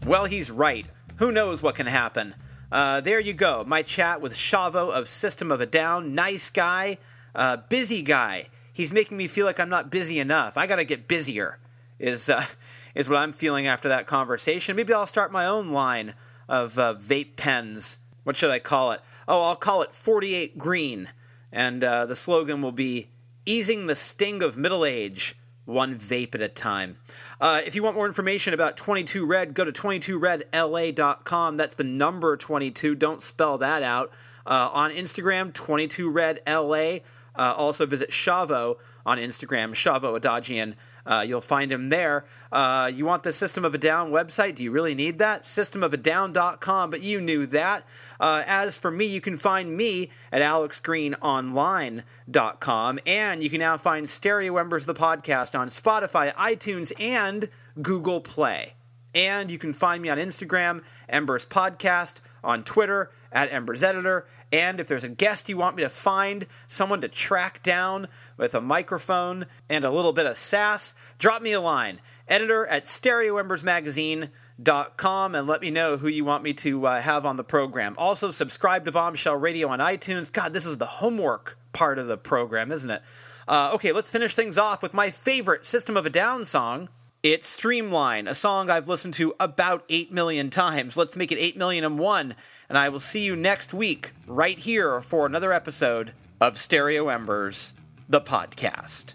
Well, 0.07 0.25
he's 0.25 0.51
right. 0.51 0.87
Who 1.17 1.31
knows 1.33 1.63
what 1.63 1.75
can 1.75 1.87
happen? 1.87 2.35
Uh, 2.71 3.01
there 3.01 3.21
you 3.21 3.33
go. 3.33 3.65
My 3.67 3.83
chat 3.83 4.21
with 4.21 4.35
Shavo 4.35 4.91
of 4.91 5.09
System 5.09 5.51
of 5.51 5.61
a 5.61 5.67
Down. 5.67 6.15
Nice 6.15 6.51
guy, 6.51 6.99
uh, 7.35 7.57
busy 7.69 8.03
guy. 8.03 8.49
He's 8.73 8.93
making 8.93 9.17
me 9.17 9.27
feel 9.27 9.47
like 9.47 9.59
I'm 9.59 9.71
not 9.71 9.91
busy 9.91 10.21
enough. 10.21 10.57
I 10.57 10.67
got 10.67 10.77
to 10.77 10.85
get 10.85 11.09
busier. 11.09 11.59
Is 11.99 12.29
uh, 12.29 12.45
is 12.95 13.09
what 13.09 13.19
I'm 13.19 13.33
feeling 13.33 13.67
after 13.67 13.89
that 13.89 14.07
conversation. 14.07 14.77
Maybe 14.77 14.93
I'll 14.93 15.07
start 15.07 15.33
my 15.33 15.47
own 15.47 15.71
line 15.71 16.15
of 16.49 16.79
uh, 16.79 16.95
vape 16.95 17.37
pens. 17.37 17.99
What 18.25 18.37
should 18.37 18.51
I 18.51 18.59
call 18.59 18.93
it? 18.93 19.01
Oh, 19.27 19.41
I'll 19.41 19.57
call 19.57 19.81
it 19.83 19.95
48 19.95 20.59
Green, 20.59 21.09
and 21.51 21.83
uh, 21.83 22.05
the 22.05 22.17
slogan 22.17 22.61
will 22.61 22.73
be 22.73 23.09
"Easing 23.47 23.87
the 23.87 23.97
sting 23.97 24.43
of 24.43 24.59
middle 24.59 24.85
age." 24.85 25.38
One 25.69 25.99
vape 25.99 26.35
at 26.35 26.41
a 26.41 26.49
time. 26.49 26.97
Uh, 27.39 27.61
if 27.63 27.75
you 27.75 27.83
want 27.83 27.95
more 27.95 28.07
information 28.07 28.55
about 28.55 28.79
22 28.79 29.27
Red, 29.27 29.53
go 29.53 29.67
to 29.67 29.71
22redla.com. 29.71 31.57
That's 31.59 31.75
the 31.75 31.85
number 31.85 32.39
22. 32.39 32.95
Don't 32.95 33.21
spell 33.21 33.59
that 33.59 33.83
out. 33.83 34.11
Uh, 34.47 34.71
on 34.73 34.91
Instagram, 34.91 35.53
22redla. 35.53 37.03
Uh, 37.37 37.55
also 37.55 37.85
visit 37.85 38.09
Shavo 38.09 38.77
on 39.05 39.19
Instagram, 39.19 39.73
Shavo 39.73 40.19
Odadjian. 40.19 40.75
Uh, 41.09 41.25
you'll 41.27 41.41
find 41.41 41.73
him 41.73 41.89
there. 41.89 42.27
Uh, 42.53 42.93
you 42.95 43.07
want 43.07 43.23
the 43.23 43.33
System 43.33 43.65
of 43.65 43.75
a 43.75 43.79
Down 43.79 44.11
website? 44.11 44.57
Do 44.57 44.63
you 44.63 44.71
really 44.71 44.95
need 44.95 45.17
that? 45.19 45.45
Systemofadown.com, 45.45 46.91
but 46.91 47.01
you 47.01 47.23
knew 47.23 47.47
that. 47.47 47.85
Uh, 48.21 48.43
as 48.47 48.77
for 48.77 48.91
me, 48.91 49.07
you 49.07 49.23
can 49.23 49.39
find 49.39 49.75
me 49.75 50.11
at 50.31 50.43
alexgreenonline.com, 50.43 52.99
and 53.07 53.43
you 53.43 53.49
can 53.49 53.61
now 53.61 53.79
find 53.79 54.11
Stereo 54.11 54.59
Embers, 54.59 54.85
the 54.85 54.95
podcast, 54.95 55.59
on 55.59 55.69
Spotify, 55.69 56.35
iTunes, 56.35 56.93
and 57.01 57.49
Google 57.81 58.21
Play. 58.21 58.75
And 59.15 59.51
you 59.51 59.59
can 59.59 59.73
find 59.73 60.03
me 60.03 60.11
on 60.11 60.19
Instagram, 60.19 60.83
Embers 61.09 61.47
Podcast, 61.47 62.21
on 62.43 62.65
Twitter, 62.65 63.11
at 63.33 63.53
Embers 63.53 63.83
Editor. 63.83 64.27
And 64.53 64.79
if 64.81 64.89
there's 64.89 65.05
a 65.05 65.09
guest 65.09 65.49
you 65.49 65.57
want 65.57 65.77
me 65.77 65.83
to 65.83 65.89
find, 65.89 66.47
someone 66.67 67.01
to 67.03 67.09
track 67.09 67.63
down 67.63 68.09
with 68.37 68.55
a 68.55 68.61
microphone 68.61 69.47
and 69.69 69.85
a 69.85 69.91
little 69.91 70.13
bit 70.13 70.27
of 70.27 70.37
sass, 70.39 70.95
drop 71.19 71.43
me 71.43 71.53
a 71.53 71.61
line. 71.61 72.01
Editor 72.27 72.67
at 72.67 72.83
StereoEmbersMagazine.com 72.85 75.35
and 75.35 75.47
let 75.47 75.61
me 75.61 75.71
know 75.71 75.97
who 75.97 76.09
you 76.09 76.25
want 76.25 76.43
me 76.43 76.53
to 76.55 76.87
uh, 76.87 77.01
have 77.01 77.25
on 77.27 77.37
the 77.37 77.45
program. 77.45 77.95
Also, 77.99 78.31
subscribe 78.31 78.85
to 78.85 78.93
Bombshell 78.93 79.37
Radio 79.37 79.69
on 79.69 79.79
iTunes. 79.79 80.33
God, 80.33 80.53
this 80.53 80.67
is 80.67 80.79
the 80.79 80.87
homework 80.87 81.59
part 81.73 81.99
of 81.99 82.07
the 82.07 82.19
program, 82.19 82.73
isn't 82.73 82.91
it? 82.91 83.03
Uh, 83.47 83.71
okay, 83.75 83.93
let's 83.93 84.11
finish 84.11 84.35
things 84.35 84.59
off 84.59 84.83
with 84.83 84.93
my 84.93 85.11
favorite 85.11 85.65
System 85.65 85.97
of 85.97 86.05
a 86.05 86.11
Down 86.11 86.45
song. 86.45 86.89
It's 87.21 87.49
Streamline, 87.49 88.29
a 88.29 88.35
song 88.35 88.71
I've 88.71 88.89
listened 88.89 89.15
to 89.15 89.35
about 89.41 89.85
8 89.89 90.13
million 90.13 90.51
times. 90.51 90.97
Let's 90.97 91.17
make 91.17 91.33
it 91.33 91.39
8 91.39 91.57
million 91.57 91.83
and 91.83 91.99
one. 91.99 92.37
And 92.69 92.79
I 92.79 92.91
will 92.91 93.01
see 93.01 93.25
you 93.25 93.35
next 93.35 93.75
week, 93.75 94.13
right 94.29 94.57
here, 94.57 95.01
for 95.01 95.27
another 95.27 95.53
episode 95.53 96.13
of 96.41 96.57
Stereo 96.57 97.09
Embers, 97.09 97.73
the 98.09 98.21
podcast. 98.21 99.15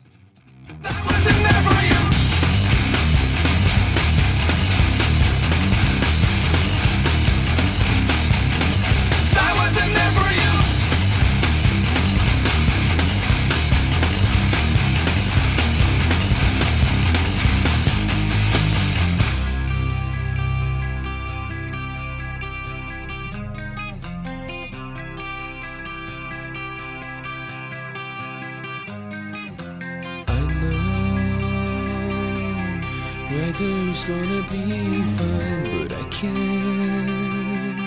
Everything's 33.54 34.04
gonna 34.06 34.42
be 34.50 35.02
fine, 35.18 35.88
but 35.88 35.92
I 35.94 36.04
can't 36.10 37.80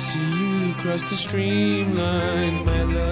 see 0.00 0.18
you 0.18 0.74
cross 0.74 1.08
the 1.10 1.16
streamline, 1.16 2.64
my 2.64 2.82
love. 2.82 3.10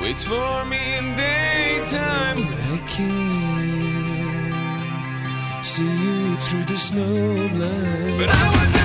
Waits 0.00 0.24
for 0.24 0.64
me 0.64 0.96
in 0.96 1.16
daytime, 1.16 2.42
but 2.48 2.60
I 2.60 2.78
can't 2.88 3.24
see 5.64 5.84
you 5.84 6.36
through 6.36 6.64
the 6.64 6.78
snow 6.78 7.48
blind. 7.48 8.18
But 8.18 8.30
I 8.30 8.50
was 8.50 8.79